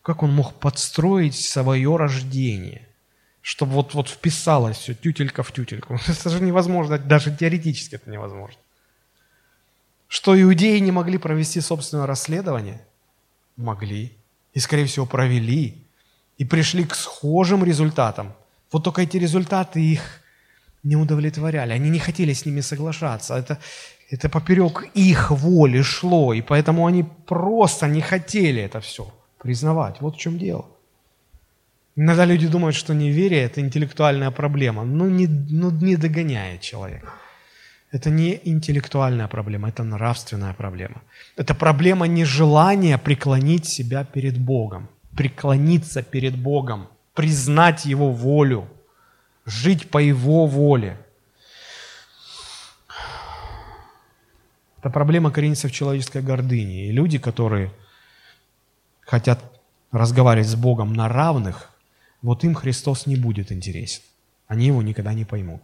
[0.00, 2.85] Как он мог подстроить свое рождение?
[3.46, 5.94] Чтобы вот, вот вписалось все тютелька в тютельку.
[6.08, 8.58] Это же невозможно, даже теоретически это невозможно.
[10.08, 12.80] Что иудеи не могли провести собственное расследование?
[13.56, 14.12] Могли.
[14.52, 15.74] И, скорее всего, провели.
[16.38, 18.32] И пришли к схожим результатам.
[18.72, 20.02] Вот только эти результаты их
[20.82, 21.72] не удовлетворяли.
[21.72, 23.36] Они не хотели с ними соглашаться.
[23.36, 23.58] Это,
[24.10, 26.34] это поперек их воли шло.
[26.34, 29.04] И поэтому они просто не хотели это все
[29.38, 30.00] признавать.
[30.00, 30.64] Вот в чем дело.
[31.98, 34.84] Иногда люди думают, что неверие– это интеллектуальная проблема.
[34.84, 37.10] Ну не, ну, не догоняет человек.
[37.90, 41.02] Это не интеллектуальная проблема, это нравственная проблема.
[41.36, 48.68] Это проблема нежелания преклонить себя перед Богом, преклониться перед Богом, признать Его волю,
[49.46, 50.98] жить по Его воле.
[54.80, 56.88] Это проблема коренится в человеческой гордыне.
[56.88, 57.70] И люди, которые
[59.00, 59.38] хотят
[59.92, 61.70] разговаривать с Богом на равных–
[62.26, 64.02] вот им Христос не будет интересен.
[64.48, 65.62] Они его никогда не поймут.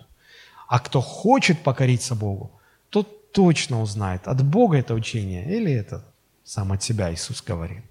[0.69, 2.53] А кто хочет покориться Богу,
[2.89, 6.05] тот точно узнает, от Бога это учение или это
[6.45, 7.83] сам от себя Иисус говорил.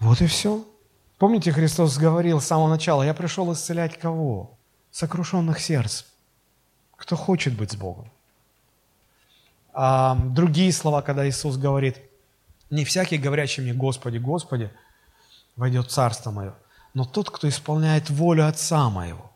[0.00, 0.64] Вот и все.
[1.18, 4.58] Помните, Христос говорил с самого начала, я пришел исцелять кого?
[4.90, 6.02] Сокрушенных сердц.
[6.96, 8.10] Кто хочет быть с Богом.
[9.72, 12.00] А другие слова, когда Иисус говорит,
[12.68, 14.72] не всякий, говорящий мне, Господи, Господи,
[15.54, 16.54] войдет в Царство Мое,
[16.94, 19.30] но тот, кто исполняет волю Отца моего.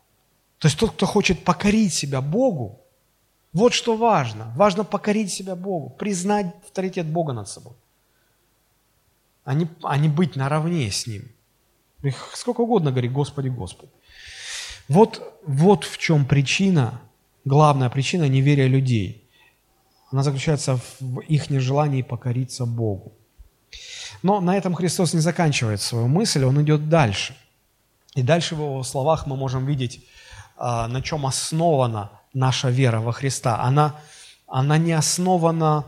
[0.59, 2.79] То есть тот, кто хочет покорить себя Богу,
[3.53, 4.51] вот что важно.
[4.55, 7.73] Важно покорить себя Богу, признать авторитет Бога над собой,
[9.43, 11.29] а не, а не быть наравне с Ним.
[12.01, 13.91] Их сколько угодно говори, Господи, Господи.
[14.89, 17.01] Вот, вот в чем причина,
[17.45, 19.29] главная причина неверия людей.
[20.11, 23.13] Она заключается в их нежелании покориться Богу.
[24.21, 27.35] Но на этом Христос не заканчивает свою мысль, он идет дальше.
[28.15, 30.05] И дальше в его словах мы можем видеть,
[30.55, 33.61] а, на чем основана наша вера во Христа.
[33.61, 33.95] Она,
[34.47, 35.85] она не основана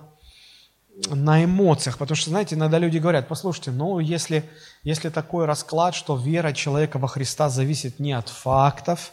[1.10, 4.50] на эмоциях, потому что, знаете, иногда люди говорят, послушайте, ну, если,
[4.84, 9.12] если такой расклад, что вера человека во Христа зависит не от фактов,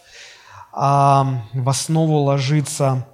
[0.73, 3.07] а в основу ложится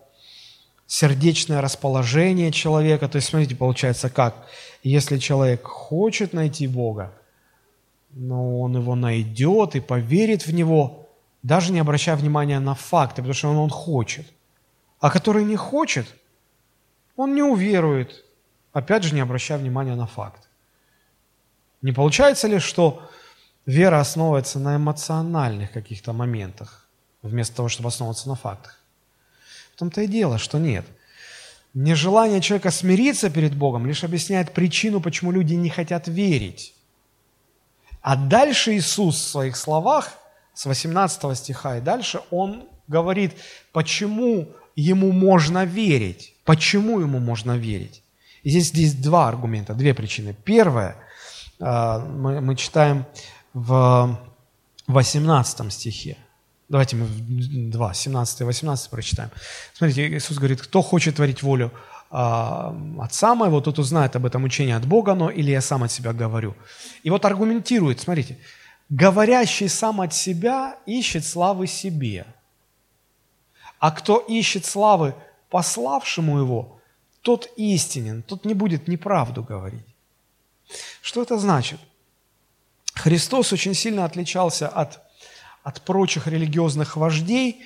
[0.86, 4.34] сердечное расположение человека, то есть, смотрите, получается как,
[4.82, 7.12] если человек хочет найти Бога,
[8.10, 11.08] но он его найдет и поверит в него,
[11.42, 14.26] даже не обращая внимания на факты, потому что он, он хочет.
[15.00, 16.06] А который не хочет,
[17.16, 18.24] он не уверует,
[18.72, 20.48] опять же не обращая внимания на факт.
[21.82, 23.08] Не получается ли, что
[23.66, 26.88] вера основывается на эмоциональных каких-то моментах,
[27.22, 28.80] вместо того, чтобы основываться на фактах?
[29.74, 30.84] В том-то и дело, что нет.
[31.74, 36.74] Нежелание человека смириться перед Богом лишь объясняет причину, почему люди не хотят верить.
[38.08, 40.14] А дальше Иисус в своих словах,
[40.54, 43.34] с 18 стиха и дальше, Он говорит,
[43.70, 46.34] почему ему можно верить.
[46.46, 48.02] Почему ему можно верить?
[48.44, 50.34] И здесь, здесь два аргумента, две причины.
[50.42, 50.96] Первое,
[51.60, 53.04] а, мы, мы читаем
[53.52, 54.18] в
[54.86, 56.16] 18 стихе.
[56.70, 59.30] Давайте мы 2, 17 и 18 прочитаем.
[59.74, 61.72] Смотрите, Иисус говорит, кто хочет творить волю
[62.10, 66.12] Отца моего, тот узнает об этом учении от Бога, но или я сам от себя
[66.12, 66.54] говорю.
[67.02, 68.38] И вот аргументирует, смотрите,
[68.88, 72.26] говорящий сам от себя ищет славы себе,
[73.78, 75.14] а кто ищет славы
[75.50, 76.80] пославшему его,
[77.20, 79.84] тот истинен, тот не будет неправду говорить.
[81.02, 81.78] Что это значит?
[82.94, 85.00] Христос очень сильно отличался от,
[85.62, 87.62] от прочих религиозных вождей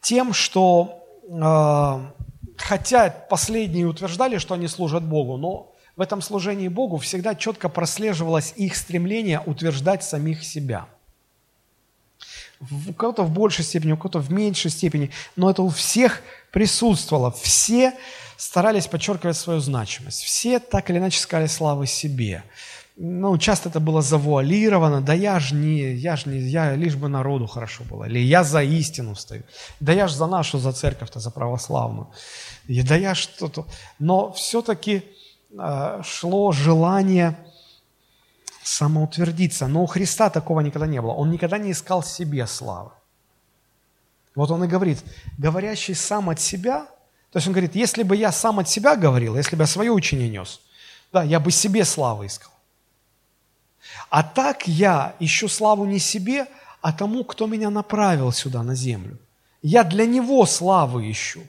[0.00, 2.22] тем, что э,
[2.62, 8.54] хотя последние утверждали, что они служат Богу, но в этом служении Богу всегда четко прослеживалось
[8.56, 10.86] их стремление утверждать самих себя.
[12.88, 17.32] У кого-то в большей степени, у кого-то в меньшей степени, но это у всех присутствовало.
[17.32, 17.92] Все
[18.36, 20.22] старались подчеркивать свою значимость.
[20.22, 22.44] Все так или иначе сказали славы себе.
[22.96, 27.08] Ну, часто это было завуалировано, да я ж не, я ж не, я лишь бы
[27.08, 29.42] народу хорошо было, или я за истину стою,
[29.80, 32.08] да я ж за нашу, за церковь-то, за православную
[32.66, 33.66] и да я что-то...
[33.98, 35.02] Но все-таки
[35.58, 37.36] э, шло желание
[38.62, 39.66] самоутвердиться.
[39.66, 41.12] Но у Христа такого никогда не было.
[41.12, 42.90] Он никогда не искал себе славы.
[44.34, 45.02] Вот он и говорит,
[45.36, 46.86] говорящий сам от себя,
[47.32, 49.90] то есть он говорит, если бы я сам от себя говорил, если бы я свое
[49.90, 50.60] учение нес,
[51.12, 52.51] да, я бы себе славы искал.
[54.10, 56.46] А так я ищу славу не себе,
[56.80, 59.18] а тому, кто меня направил сюда на землю.
[59.62, 61.42] Я для него славы ищу.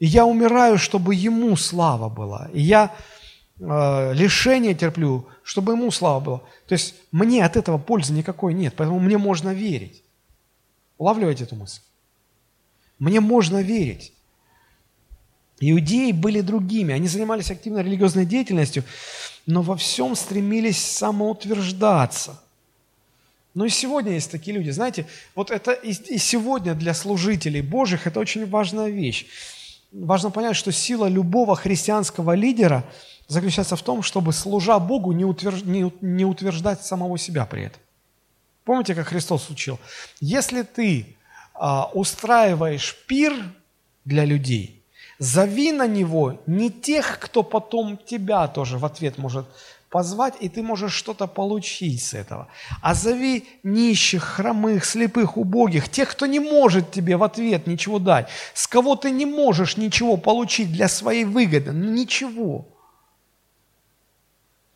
[0.00, 2.48] И я умираю, чтобы Ему слава была.
[2.52, 2.94] И я
[3.58, 6.38] э, лишение терплю, чтобы Ему слава была.
[6.66, 10.02] То есть мне от этого пользы никакой нет, поэтому мне можно верить.
[10.98, 11.80] Улавливаете эту мысль?
[12.98, 14.12] Мне можно верить.
[15.60, 18.82] Иудеи были другими, они занимались активной религиозной деятельностью,
[19.50, 22.40] но во всем стремились самоутверждаться.
[23.54, 24.70] Но и сегодня есть такие люди.
[24.70, 29.26] Знаете, вот это и, сегодня для служителей Божьих это очень важная вещь
[29.92, 32.84] важно понять, что сила любого христианского лидера
[33.28, 35.64] заключается в том, чтобы, служа Богу, не, утвержд...
[35.64, 37.80] не утверждать самого себя при этом.
[38.64, 39.78] Помните, как Христос учил?
[40.20, 41.16] Если ты
[41.54, 43.32] а, устраиваешь пир
[44.04, 44.79] для людей,
[45.20, 49.46] зови на него не тех, кто потом тебя тоже в ответ может
[49.90, 52.48] позвать, и ты можешь что-то получить с этого.
[52.80, 58.28] А зови нищих, хромых, слепых, убогих, тех, кто не может тебе в ответ ничего дать,
[58.54, 62.66] с кого ты не можешь ничего получить для своей выгоды, ну ничего.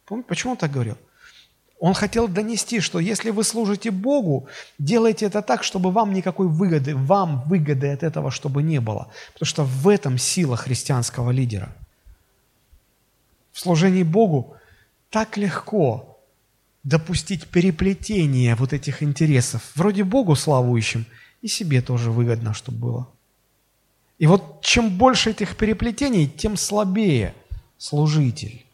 [0.04, 0.96] Помните, почему он так говорил?
[1.84, 4.46] Он хотел донести, что если вы служите Богу,
[4.78, 9.08] делайте это так, чтобы вам никакой выгоды, вам выгоды от этого, чтобы не было.
[9.34, 11.76] Потому что в этом сила христианского лидера.
[13.52, 14.56] В служении Богу
[15.10, 16.18] так легко
[16.84, 19.60] допустить переплетение вот этих интересов.
[19.74, 21.04] Вроде Богу славу ищем,
[21.42, 23.08] и себе тоже выгодно, чтобы было.
[24.18, 27.34] И вот чем больше этих переплетений, тем слабее
[27.76, 28.64] служитель.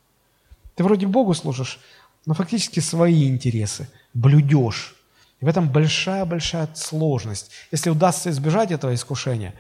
[0.77, 1.81] Ты вроде Богу служишь,
[2.27, 4.95] но фактически свои интересы блюдешь.
[5.41, 7.51] И в этом большая-большая сложность.
[7.71, 9.55] Если удастся избежать этого искушения,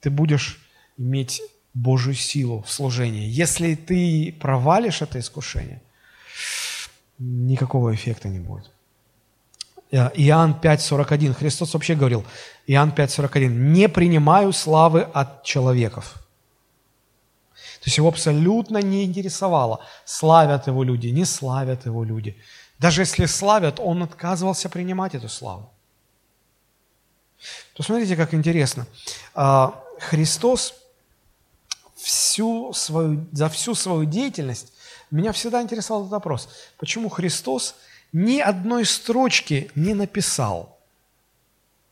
[0.00, 0.60] ты будешь
[0.98, 1.40] иметь
[1.72, 3.28] Божью силу в служении.
[3.28, 5.80] Если ты провалишь это искушение–
[7.18, 8.70] никакого эффекта не будет.
[9.90, 11.34] Э, Иоанн 5.41.
[11.34, 12.24] Христос вообще говорил,
[12.66, 16.16] Иоанн 5.41, «Не принимаю славы от человеков».
[17.84, 22.34] То есть его абсолютно не интересовало, славят его люди, не славят его люди.
[22.78, 25.70] Даже если славят, он отказывался принимать эту славу.
[27.74, 28.86] То смотрите, как интересно.
[29.34, 30.74] А, Христос
[31.94, 34.72] всю свою, за всю свою деятельность
[35.10, 36.48] меня всегда интересовал этот вопрос.
[36.78, 37.74] Почему Христос
[38.14, 40.78] ни одной строчки не написал?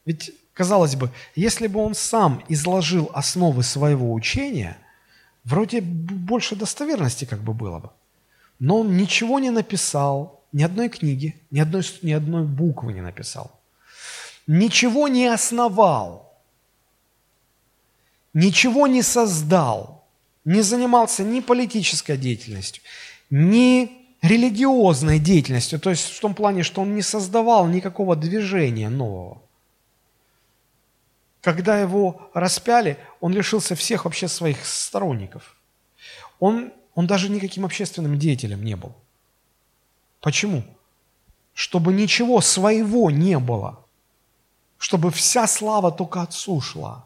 [0.06, 4.78] Ведь, казалось бы, если бы он сам изложил основы своего учения,
[5.44, 7.90] вроде больше достоверности как бы было бы.
[8.58, 13.50] Но он ничего не написал, ни одной книги, ни одной, ни одной буквы не написал.
[14.46, 16.32] Ничего не основал,
[18.34, 20.04] ничего не создал,
[20.44, 22.82] не занимался ни политической деятельностью,
[23.30, 23.90] ни
[24.20, 29.42] религиозной деятельностью, то есть в том плане, что он не создавал никакого движения нового.
[31.42, 35.56] Когда его распяли, он лишился всех вообще своих сторонников.
[36.38, 38.94] Он, он даже никаким общественным деятелем не был.
[40.20, 40.62] Почему?
[41.52, 43.78] Чтобы ничего своего не было.
[44.78, 47.04] чтобы вся слава только Отцу шла.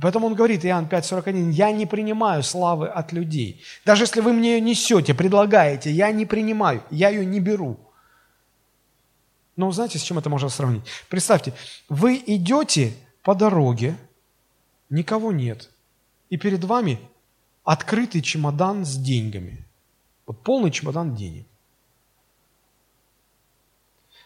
[0.00, 3.60] Поэтому он говорит, Иоанн 5,41, «Я не принимаю славы от людей.
[3.84, 7.78] Даже если вы мне ее несете, предлагаете, я не принимаю, я ее не беру».
[9.56, 10.84] Но знаете, с чем это можно сравнить?
[11.10, 11.52] Представьте,
[11.90, 13.96] вы идете по дороге,
[14.90, 15.70] никого нет,
[16.28, 16.98] и перед вами
[17.64, 19.64] открытый чемодан с деньгами.
[20.26, 21.46] Вот полный чемодан денег.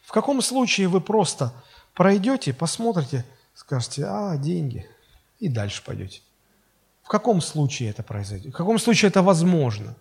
[0.03, 1.53] В каком случае вы просто
[1.95, 3.25] пройдете, посмотрите,
[3.55, 4.89] скажете, а, деньги,
[5.41, 6.21] и дальше пойдете.
[7.03, 8.53] В каком случае это произойдет?
[8.53, 9.97] В каком случае это возможно?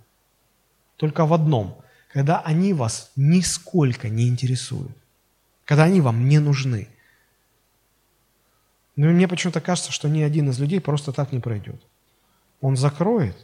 [0.97, 1.77] Только в одном,
[2.11, 4.91] когда они вас нисколько не интересуют,
[5.65, 6.87] когда они вам не нужны.
[8.95, 11.81] Но мне почему-то кажется, что ни один из людей просто так не пройдет.
[12.61, 13.35] Он закроет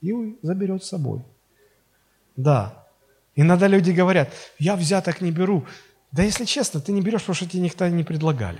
[0.00, 1.22] и заберет с собой.
[2.36, 2.86] Да.
[3.36, 5.66] Иногда люди говорят, я взяток не беру.
[6.10, 8.58] Да если честно, ты не берешь, потому что тебе никто не предлагали.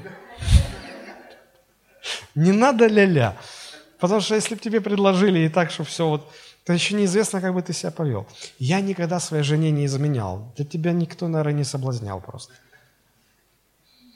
[2.35, 3.37] Не надо ля-ля.
[3.99, 6.33] Потому что если бы тебе предложили и так, что все вот,
[6.65, 8.27] то еще неизвестно, как бы ты себя повел.
[8.59, 10.53] Я никогда своей жене не изменял.
[10.57, 12.53] Для тебя никто, наверное, не соблазнял просто.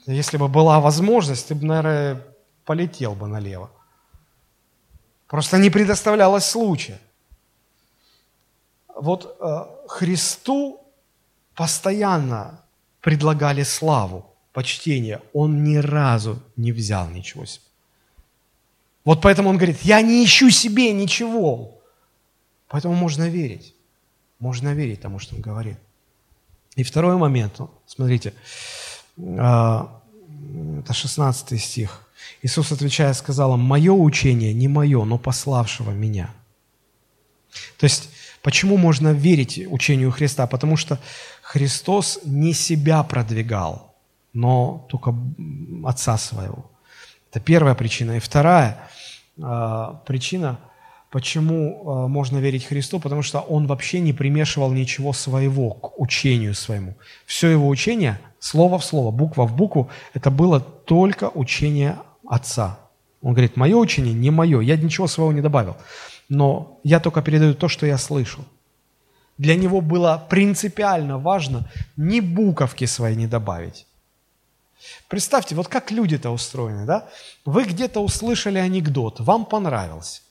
[0.07, 2.25] Если бы была возможность, ты бы, наверное,
[2.65, 3.69] полетел бы налево.
[5.27, 6.99] Просто не предоставлялось случая.
[8.95, 10.81] Вот э, Христу
[11.53, 12.61] постоянно
[13.01, 15.21] предлагали славу, почтение.
[15.33, 17.63] Он ни разу не взял ничего себе.
[19.03, 21.79] Вот поэтому он говорит, я не ищу себе ничего.
[22.69, 23.73] Поэтому можно верить.
[24.39, 25.77] Можно верить тому, что он говорит.
[26.75, 28.33] И второй момент, ну, смотрите,
[29.17, 32.03] это 16 стих.
[32.41, 36.29] Иисус, отвечая, сказал им, «Мое учение не мое, но пославшего меня».
[37.77, 38.09] То есть,
[38.41, 40.47] почему можно верить учению Христа?
[40.47, 40.99] Потому что
[41.41, 43.95] Христос не себя продвигал,
[44.33, 45.15] но только
[45.85, 46.69] Отца Своего.
[47.31, 48.17] Это первая причина.
[48.17, 48.89] И вторая
[49.37, 50.59] э, причина,
[51.09, 56.53] почему э, можно верить Христу, потому что Он вообще не примешивал ничего своего к учению
[56.53, 56.95] своему.
[57.25, 61.97] Все Его учение, слово в слово, буква в букву, это было только учение
[62.27, 62.79] Отца.
[63.21, 65.75] Он говорит, мое учение не мое, я ничего своего не добавил,
[66.29, 68.43] но я только передаю то, что я слышал.
[69.37, 73.87] Для него было принципиально важно ни буковки свои не добавить,
[75.07, 77.09] Представьте, вот как люди-то устроены, да?
[77.45, 80.21] Вы где-то услышали анекдот, вам понравился,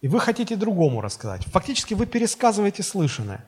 [0.00, 1.44] и вы хотите другому рассказать.
[1.46, 3.46] Фактически вы пересказываете слышанное.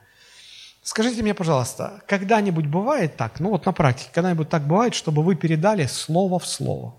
[0.82, 5.36] Скажите мне, пожалуйста, когда-нибудь бывает так, ну вот на практике, когда-нибудь так бывает, чтобы вы
[5.36, 6.96] передали слово в слово?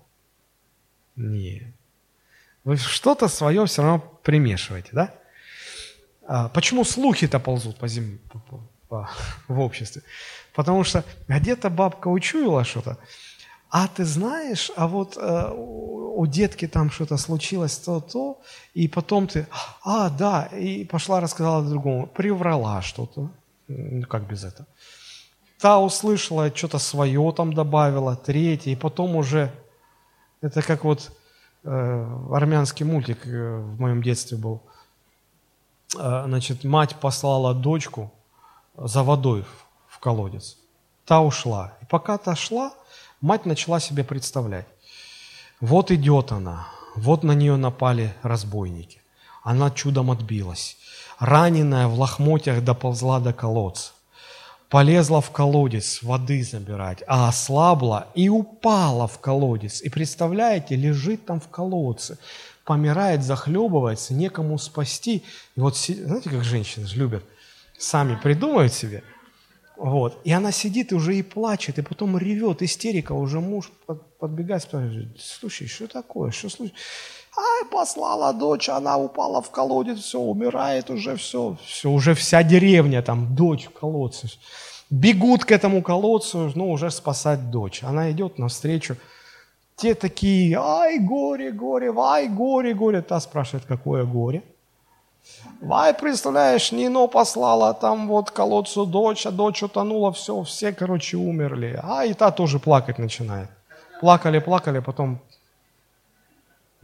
[1.16, 1.74] Нет.
[2.64, 5.14] Вы что-то свое все равно примешиваете, да?
[6.26, 9.10] А почему слухи-то ползут по земле, по, по, по,
[9.48, 10.02] в обществе?
[10.54, 12.96] Потому что где-то бабка учуяла что-то,
[13.68, 18.40] а ты знаешь, а вот э, у детки там что-то случилось, то-то,
[18.72, 19.46] и потом ты,
[19.82, 23.30] а, да, и пошла рассказала другому, приврала что-то,
[23.68, 24.66] ну как без этого.
[25.58, 29.50] Та услышала, что-то свое там добавила, третья, и потом уже,
[30.40, 31.10] это как вот
[31.62, 34.62] э, армянский мультик э, в моем детстве был,
[35.96, 38.12] э, значит, мать послала дочку
[38.76, 39.44] за водой
[40.04, 40.58] колодец.
[41.06, 41.72] Та ушла.
[41.82, 42.74] И пока та шла,
[43.20, 44.66] мать начала себе представлять.
[45.60, 49.00] Вот идет она, вот на нее напали разбойники.
[49.42, 50.76] Она чудом отбилась.
[51.24, 53.92] Раненая в лохмотьях доползла до колодца.
[54.68, 59.80] Полезла в колодец воды забирать, а ослабла и упала в колодец.
[59.80, 62.18] И представляете, лежит там в колодце,
[62.66, 65.24] помирает, захлебывается, некому спасти.
[65.56, 67.24] И вот, знаете, как женщины же любят,
[67.78, 69.02] сами придумают себе–
[69.76, 70.20] вот.
[70.24, 73.70] И она сидит и уже и плачет, и потом ревет, истерика, уже муж
[74.18, 76.80] подбегает, спрашивает, слушай, что такое, что случилось?
[77.36, 83.02] Ай, послала дочь, она упала в колодец, все, умирает уже, все, все, уже вся деревня
[83.02, 84.28] там, дочь в колодце.
[84.90, 87.82] Бегут к этому колодцу, ну, уже спасать дочь.
[87.82, 88.96] Она идет навстречу,
[89.76, 93.02] те такие, ай, горе, горе, ай, горе, горе.
[93.02, 94.42] Та спрашивает, какое горе?
[95.60, 101.80] Вай, представляешь, Нино послала там вот колодцу дочь, а дочь утонула, все, все, короче, умерли.
[101.82, 103.48] А и та тоже плакать начинает.
[104.00, 105.18] Плакали, плакали, потом,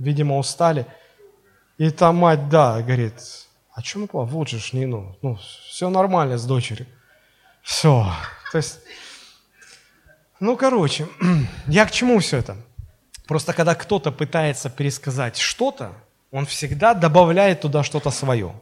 [0.00, 0.86] видимо, устали.
[1.78, 3.14] И та мать, да, говорит,
[3.74, 4.34] а мы плакали?
[4.34, 6.86] Вот же ж Нино, ну, все нормально с дочерью.
[7.62, 8.06] Все.
[8.52, 8.80] То есть,
[10.40, 11.06] ну, короче,
[11.66, 12.56] я к чему все это?
[13.26, 15.92] Просто когда кто-то пытается пересказать что-то,
[16.30, 18.52] он всегда добавляет туда что-то свое.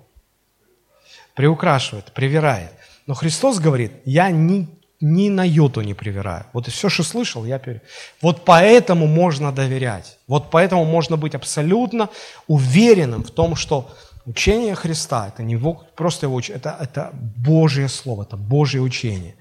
[1.34, 2.72] Приукрашивает, привирает.
[3.06, 4.68] Но Христос говорит, я ни,
[5.00, 6.44] ни на йоту не привираю.
[6.52, 7.82] Вот и все, что слышал, я пере...
[8.20, 10.18] Вот поэтому можно доверять.
[10.26, 12.08] Вот поэтому можно быть абсолютно
[12.48, 13.88] уверенным в том, что
[14.26, 15.56] учение Христа, это не
[15.94, 19.36] просто его учение, это, это Божье Слово, это Божье учение.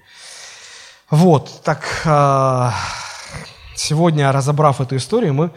[1.10, 2.74] Вот, так а,
[3.74, 5.50] сегодня, разобрав эту историю, мы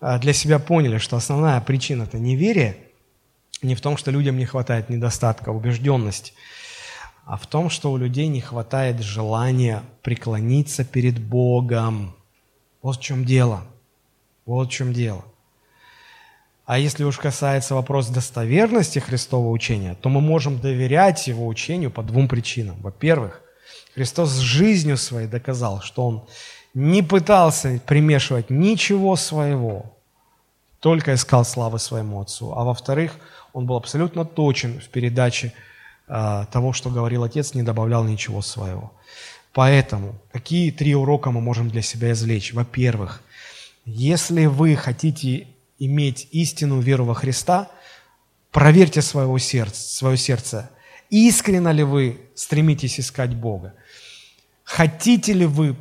[0.00, 2.76] а, для себя поняли, что основная причина– это неверие,
[3.62, 6.32] не в том, что людям не хватает недостатка убежденности,
[7.30, 12.12] а в том, что у людей не хватает желания преклониться перед Богом.
[12.82, 13.62] Вот в чем дело.
[14.46, 15.24] Вот в чем дело.
[16.66, 22.02] А если уж касается вопроса достоверности Христового учения, то мы можем доверять его учению по
[22.02, 22.80] двум причинам.
[22.80, 23.42] Во-первых,
[23.94, 26.24] Христос жизнью своей доказал, что Он
[26.74, 29.96] не пытался примешивать ничего своего,
[30.80, 32.52] только искал славы своему Отцу.
[32.56, 33.12] А во-вторых,
[33.52, 35.52] Он был абсолютно точен в передаче
[36.10, 38.92] того, что говорил Отец, не добавлял ничего своего.
[39.52, 42.52] Поэтому какие три урока мы можем для себя извлечь?
[42.52, 43.22] Во-первых,
[43.84, 47.68] если вы хотите иметь истинную веру во Христа,
[48.52, 50.70] проверьте своего сердца, свое сердце.
[51.08, 53.74] Искренне ли вы стремитесь искать Бога?
[54.62, 55.76] Хотите ли вы,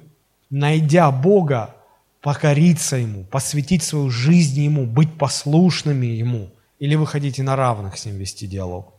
[0.50, 1.76] найдя Бога,
[2.22, 6.50] покориться Ему, посвятить свою жизнь Ему, быть послушными Ему?
[6.80, 8.99] Или вы хотите на равных с Ним вести диалог?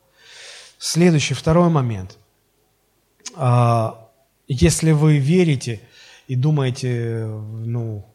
[0.82, 2.16] Следующий, второй момент.
[3.36, 4.08] А,
[4.48, 5.82] если вы верите
[6.26, 8.06] и думаете, ну,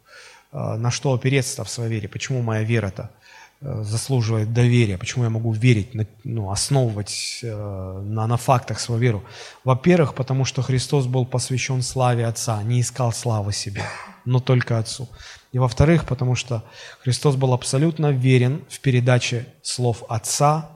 [0.50, 3.12] а, на что опереться в своей вере, почему моя вера-то
[3.60, 5.90] э, заслуживает доверия, почему я могу верить,
[6.24, 9.24] ну, основывать э, на, на фактах свою веру.
[9.62, 13.84] Во-первых, потому что Христос был посвящен славе Отца, не искал славы себе,
[14.24, 15.08] но только Отцу.
[15.52, 16.64] И во-вторых, потому что
[17.04, 20.75] Христос был абсолютно верен в передаче слов Отца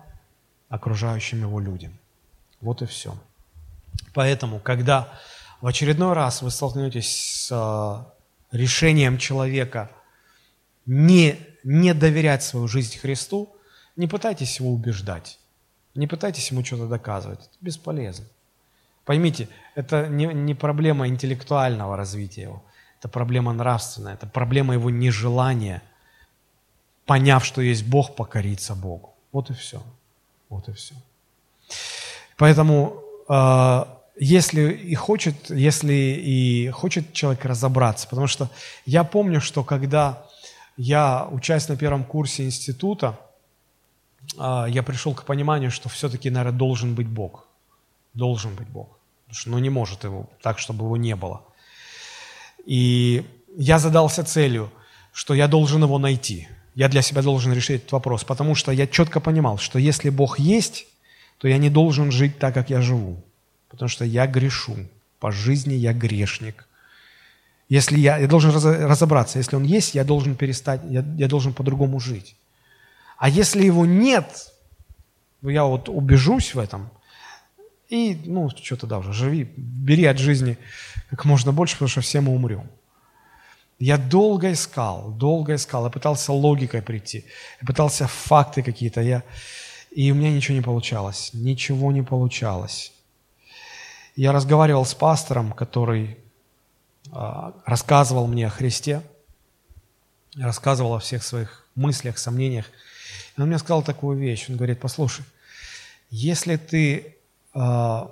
[0.70, 1.92] окружающим его людям.
[2.62, 3.14] Вот и все.
[4.14, 5.12] Поэтому, когда
[5.60, 9.90] в очередной раз вы столкнетесь с э, решением человека
[10.86, 13.55] не, не доверять свою жизнь Христу,
[13.97, 15.38] не пытайтесь его убеждать,
[15.94, 17.40] не пытайтесь ему что-то доказывать.
[17.40, 18.24] Это бесполезно.
[19.05, 22.64] Поймите, это не, не проблема интеллектуального развития его,
[23.01, 25.82] это проблема нравственная, это проблема его нежелания,
[27.06, 29.14] поняв, что есть Бог, покориться Богу.
[29.32, 29.82] Вот и все.
[30.51, 30.94] Вот и все.
[32.36, 33.85] Поэтому, э,
[34.18, 38.51] если и хочет, если и хочет человек разобраться, потому что
[38.85, 40.27] я помню, что когда
[40.77, 43.18] я, учась на первом курсе института,
[44.36, 47.47] э, я пришел к пониманию, что все-таки, наверное, должен быть Бог.
[48.14, 48.98] Должен быть Бог.
[49.27, 51.43] Потому что ну, не может его так, чтобы его не было.
[52.66, 53.24] И
[53.56, 54.70] я задался целью,
[55.12, 58.86] что я должен его найти– я для себя должен решить этот вопрос, потому что я
[58.86, 60.86] четко понимал, что если Бог есть,
[61.38, 63.16] то я не должен жить так, как я живу,
[63.68, 64.76] потому что я грешу,
[65.18, 66.66] по жизни я грешник.
[67.68, 72.01] Если я, я должен разобраться, если Он есть, я должен перестать, я, я должен по-другому
[72.01, 72.36] жить.
[73.16, 74.52] А если Его нет,
[75.42, 76.90] я вот убежусь в этом,
[77.88, 80.59] и, ну, что тогда уже, живи, бери от жизни
[81.10, 82.68] как можно больше, потому что все мы умрем.
[83.81, 87.24] Я долго искал, долго искал, я пытался логикой прийти,
[87.62, 89.23] я пытался факты какие-то, я...
[89.90, 92.93] и у меня ничего не получалось, ничего не получалось.
[94.16, 96.19] Я разговаривал с пастором, который
[97.11, 99.01] э, рассказывал мне о Христе,
[100.36, 102.66] рассказывал о всех своих мыслях, сомнениях.
[103.35, 105.24] И он мне сказал такую вещь, он говорит, послушай,
[106.11, 107.16] если ты,
[107.55, 108.02] э,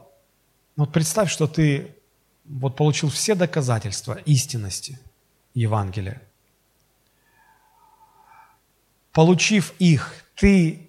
[0.76, 1.94] вот представь, что ты
[2.46, 4.98] вот получил все доказательства истинности–
[5.58, 6.22] Евангелия.
[9.12, 10.88] Получив их, ты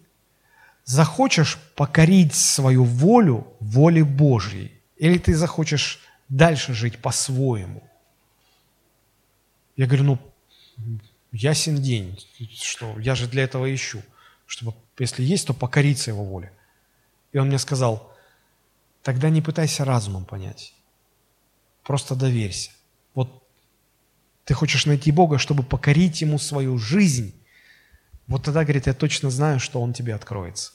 [0.85, 7.81] захочешь покорить свою волю воле Божьей, или ты захочешь дальше жить по-своему?
[9.75, 10.19] Я говорю, ну,
[11.31, 12.19] ясен день,
[12.53, 14.03] что я же для этого ищу,
[14.45, 16.51] чтобы, если есть, то покориться его воле.
[17.31, 18.15] И он мне сказал,
[19.01, 20.75] тогда не пытайся разумом понять,
[21.83, 22.71] просто доверься.
[23.15, 23.48] Вот
[24.49, 27.35] ты хочешь найти Бога, чтобы покорить Ему свою жизнь,
[28.25, 30.71] вот тогда, говорит, я точно знаю, что Он тебе откроется.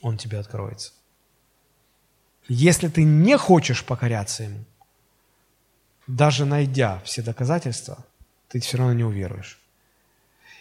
[0.00, 0.92] Он тебе откроется.
[2.48, 4.64] Если ты не хочешь покоряться Ему,
[6.06, 7.98] даже найдя все доказательства,
[8.48, 9.60] ты все равно не уверуешь.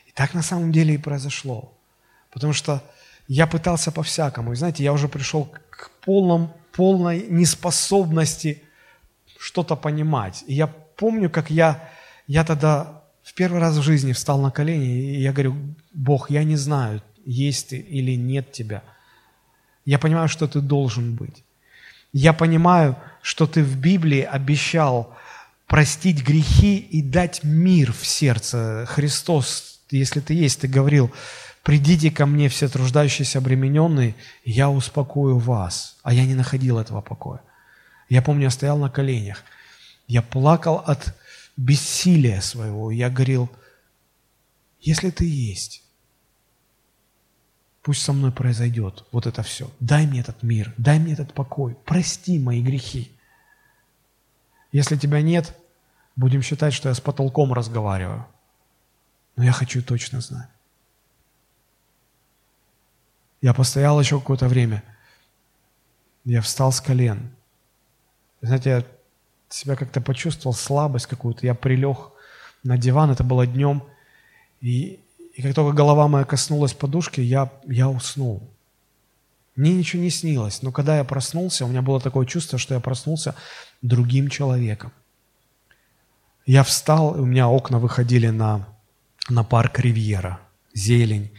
[0.06, 1.74] И так на самом деле и произошло.
[2.30, 2.84] Потому что
[3.30, 4.52] я пытался по-всякому.
[4.52, 8.64] И знаете, я уже пришел к полном, полной неспособности
[9.38, 10.44] что-то понимать.
[10.46, 11.90] И я помню, как я,
[12.28, 15.56] я тогда в первый раз в жизни встал на колени, и я говорю,
[15.94, 18.84] Бог, я не знаю, есть ты или нет тебя.
[19.86, 21.44] Я понимаю, что ты должен быть.
[22.12, 25.16] Я понимаю, что ты в Библии обещал
[25.68, 28.86] простить грехи и дать мир в сердце.
[28.88, 31.12] Христос, если ты есть, ты говорил,
[31.64, 34.16] придите ко мне все труждающиеся обремененные,
[34.46, 35.98] я успокою вас.
[36.04, 37.42] А я не находил этого покоя.
[38.10, 39.44] Я помню, я стоял на коленях.
[40.08, 41.16] Я плакал от
[41.58, 42.92] бессилия своего.
[42.92, 43.50] Я говорил,
[44.82, 45.84] если ты есть,
[47.82, 49.72] пусть со мной произойдет вот это все.
[49.80, 53.12] Дай мне этот мир, дай мне этот покой, прости мои грехи.
[54.72, 55.56] Если тебя нет,
[56.16, 58.26] будем считать, что я с потолком разговариваю.
[59.36, 60.50] Но я хочу точно знать.
[63.42, 64.84] Я постоял еще какое-то время.
[66.24, 67.30] Я встал с колен.
[68.42, 68.86] Знаете, я
[69.54, 71.46] себя как-то почувствовал слабость какую-то.
[71.46, 72.12] Я прилег
[72.64, 73.84] на диван, это было днем.
[74.62, 75.00] И,
[75.36, 78.50] и как только голова моя коснулась подушки, я, я уснул.
[79.56, 82.80] Мне ничего не снилось, но когда я проснулся, у меня было такое чувство, что я
[82.80, 83.36] проснулся
[83.84, 84.92] другим человеком.
[86.46, 88.68] Я встал, и у меня окна выходили на,
[89.30, 90.40] на парк Ривьера,
[90.74, 91.32] зелень.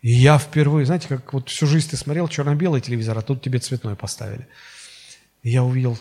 [0.00, 3.60] И я впервые, знаете, как вот всю жизнь ты смотрел черно-белый телевизор, а тут тебе
[3.60, 4.48] цветной поставили.
[5.44, 5.96] И я увидел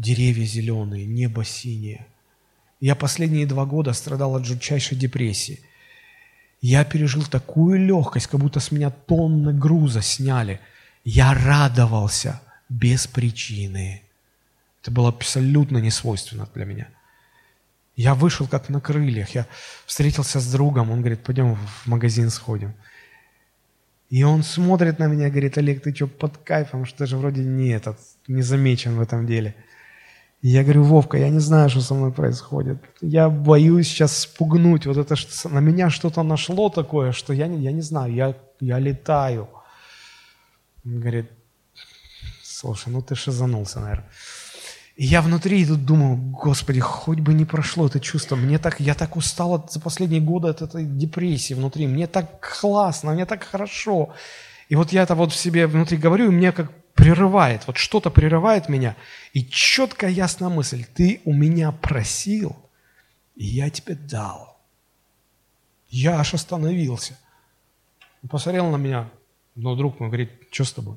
[0.00, 2.06] деревья зеленые, небо синее.
[2.80, 5.60] Я последние два года страдал от жутчайшей депрессии.
[6.62, 10.60] Я пережил такую легкость, как будто с меня тонны груза сняли.
[11.04, 14.02] Я радовался без причины.
[14.82, 16.88] Это было абсолютно несвойственно для меня.
[17.96, 19.34] Я вышел как на крыльях.
[19.34, 19.46] Я
[19.84, 20.90] встретился с другом.
[20.90, 22.74] Он говорит, пойдем в магазин сходим.
[24.08, 27.68] И он смотрит на меня, говорит, Олег, ты что, под кайфом, что же вроде не
[27.68, 29.54] этот, не замечен в этом деле.
[30.42, 32.78] Я говорю, Вовка, я не знаю, что со мной происходит.
[33.02, 34.86] Я боюсь сейчас спугнуть.
[34.86, 35.14] Вот это
[35.48, 39.48] на меня что-то нашло такое, что я не, я не знаю, я, я летаю.
[40.84, 41.30] Он говорит,
[42.42, 44.08] слушай, ну ты шизанулся, наверное.
[44.96, 48.36] И я внутри тут думаю, Господи, хоть бы не прошло это чувство.
[48.36, 51.86] Мне так, я так устал от, за последние годы от этой депрессии внутри.
[51.86, 54.14] Мне так классно, мне так хорошо.
[54.70, 58.08] И вот я это вот в себе внутри говорю, и мне как прерывает, вот что-то
[58.08, 58.96] прерывает меня,
[59.32, 62.56] и четкая ясная мысль, ты у меня просил,
[63.34, 64.60] и я тебе дал.
[65.88, 67.18] Я аж остановился.
[68.22, 69.10] Он посмотрел на меня,
[69.56, 70.96] но друг мой говорит, что с тобой?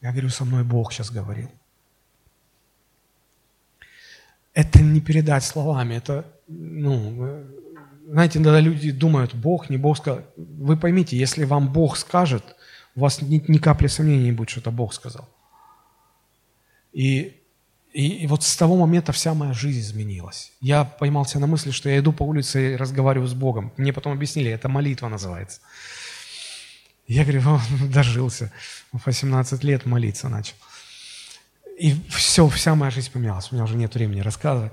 [0.00, 1.50] Я говорю, со мной Бог сейчас говорил.
[4.54, 7.44] Это не передать словами, это, ну,
[8.06, 10.22] знаете, иногда люди думают, Бог, не Бог сказал.
[10.36, 12.44] Вы поймите, если вам Бог скажет–
[12.94, 15.28] у вас ни, ни капли сомнений не будет, что это Бог сказал.
[16.92, 17.40] И,
[17.92, 20.52] и, и вот с того момента вся моя жизнь изменилась.
[20.60, 23.72] Я поймался на мысли, что я иду по улице и разговариваю с Богом.
[23.76, 25.60] Мне потом объяснили, это молитва называется.
[27.06, 27.42] Я говорю,
[27.92, 28.52] дожился.
[28.92, 30.54] В 18 лет молиться начал.
[31.78, 33.50] И все, вся моя жизнь поменялась.
[33.50, 34.72] У меня уже нет времени рассказывать.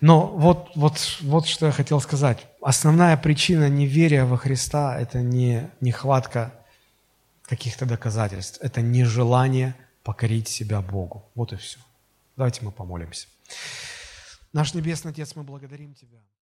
[0.00, 2.46] Но вот, вот, вот что я хотел сказать.
[2.62, 6.52] Основная причина неверия во Христа– это не нехватка
[7.42, 8.58] каких-то доказательств.
[8.60, 11.28] Это нежелание покорить себя Богу.
[11.34, 11.78] Вот и все.
[12.36, 13.28] Давайте мы помолимся.
[14.52, 16.18] Наш Небесный Отец, мы благодарим Тебя.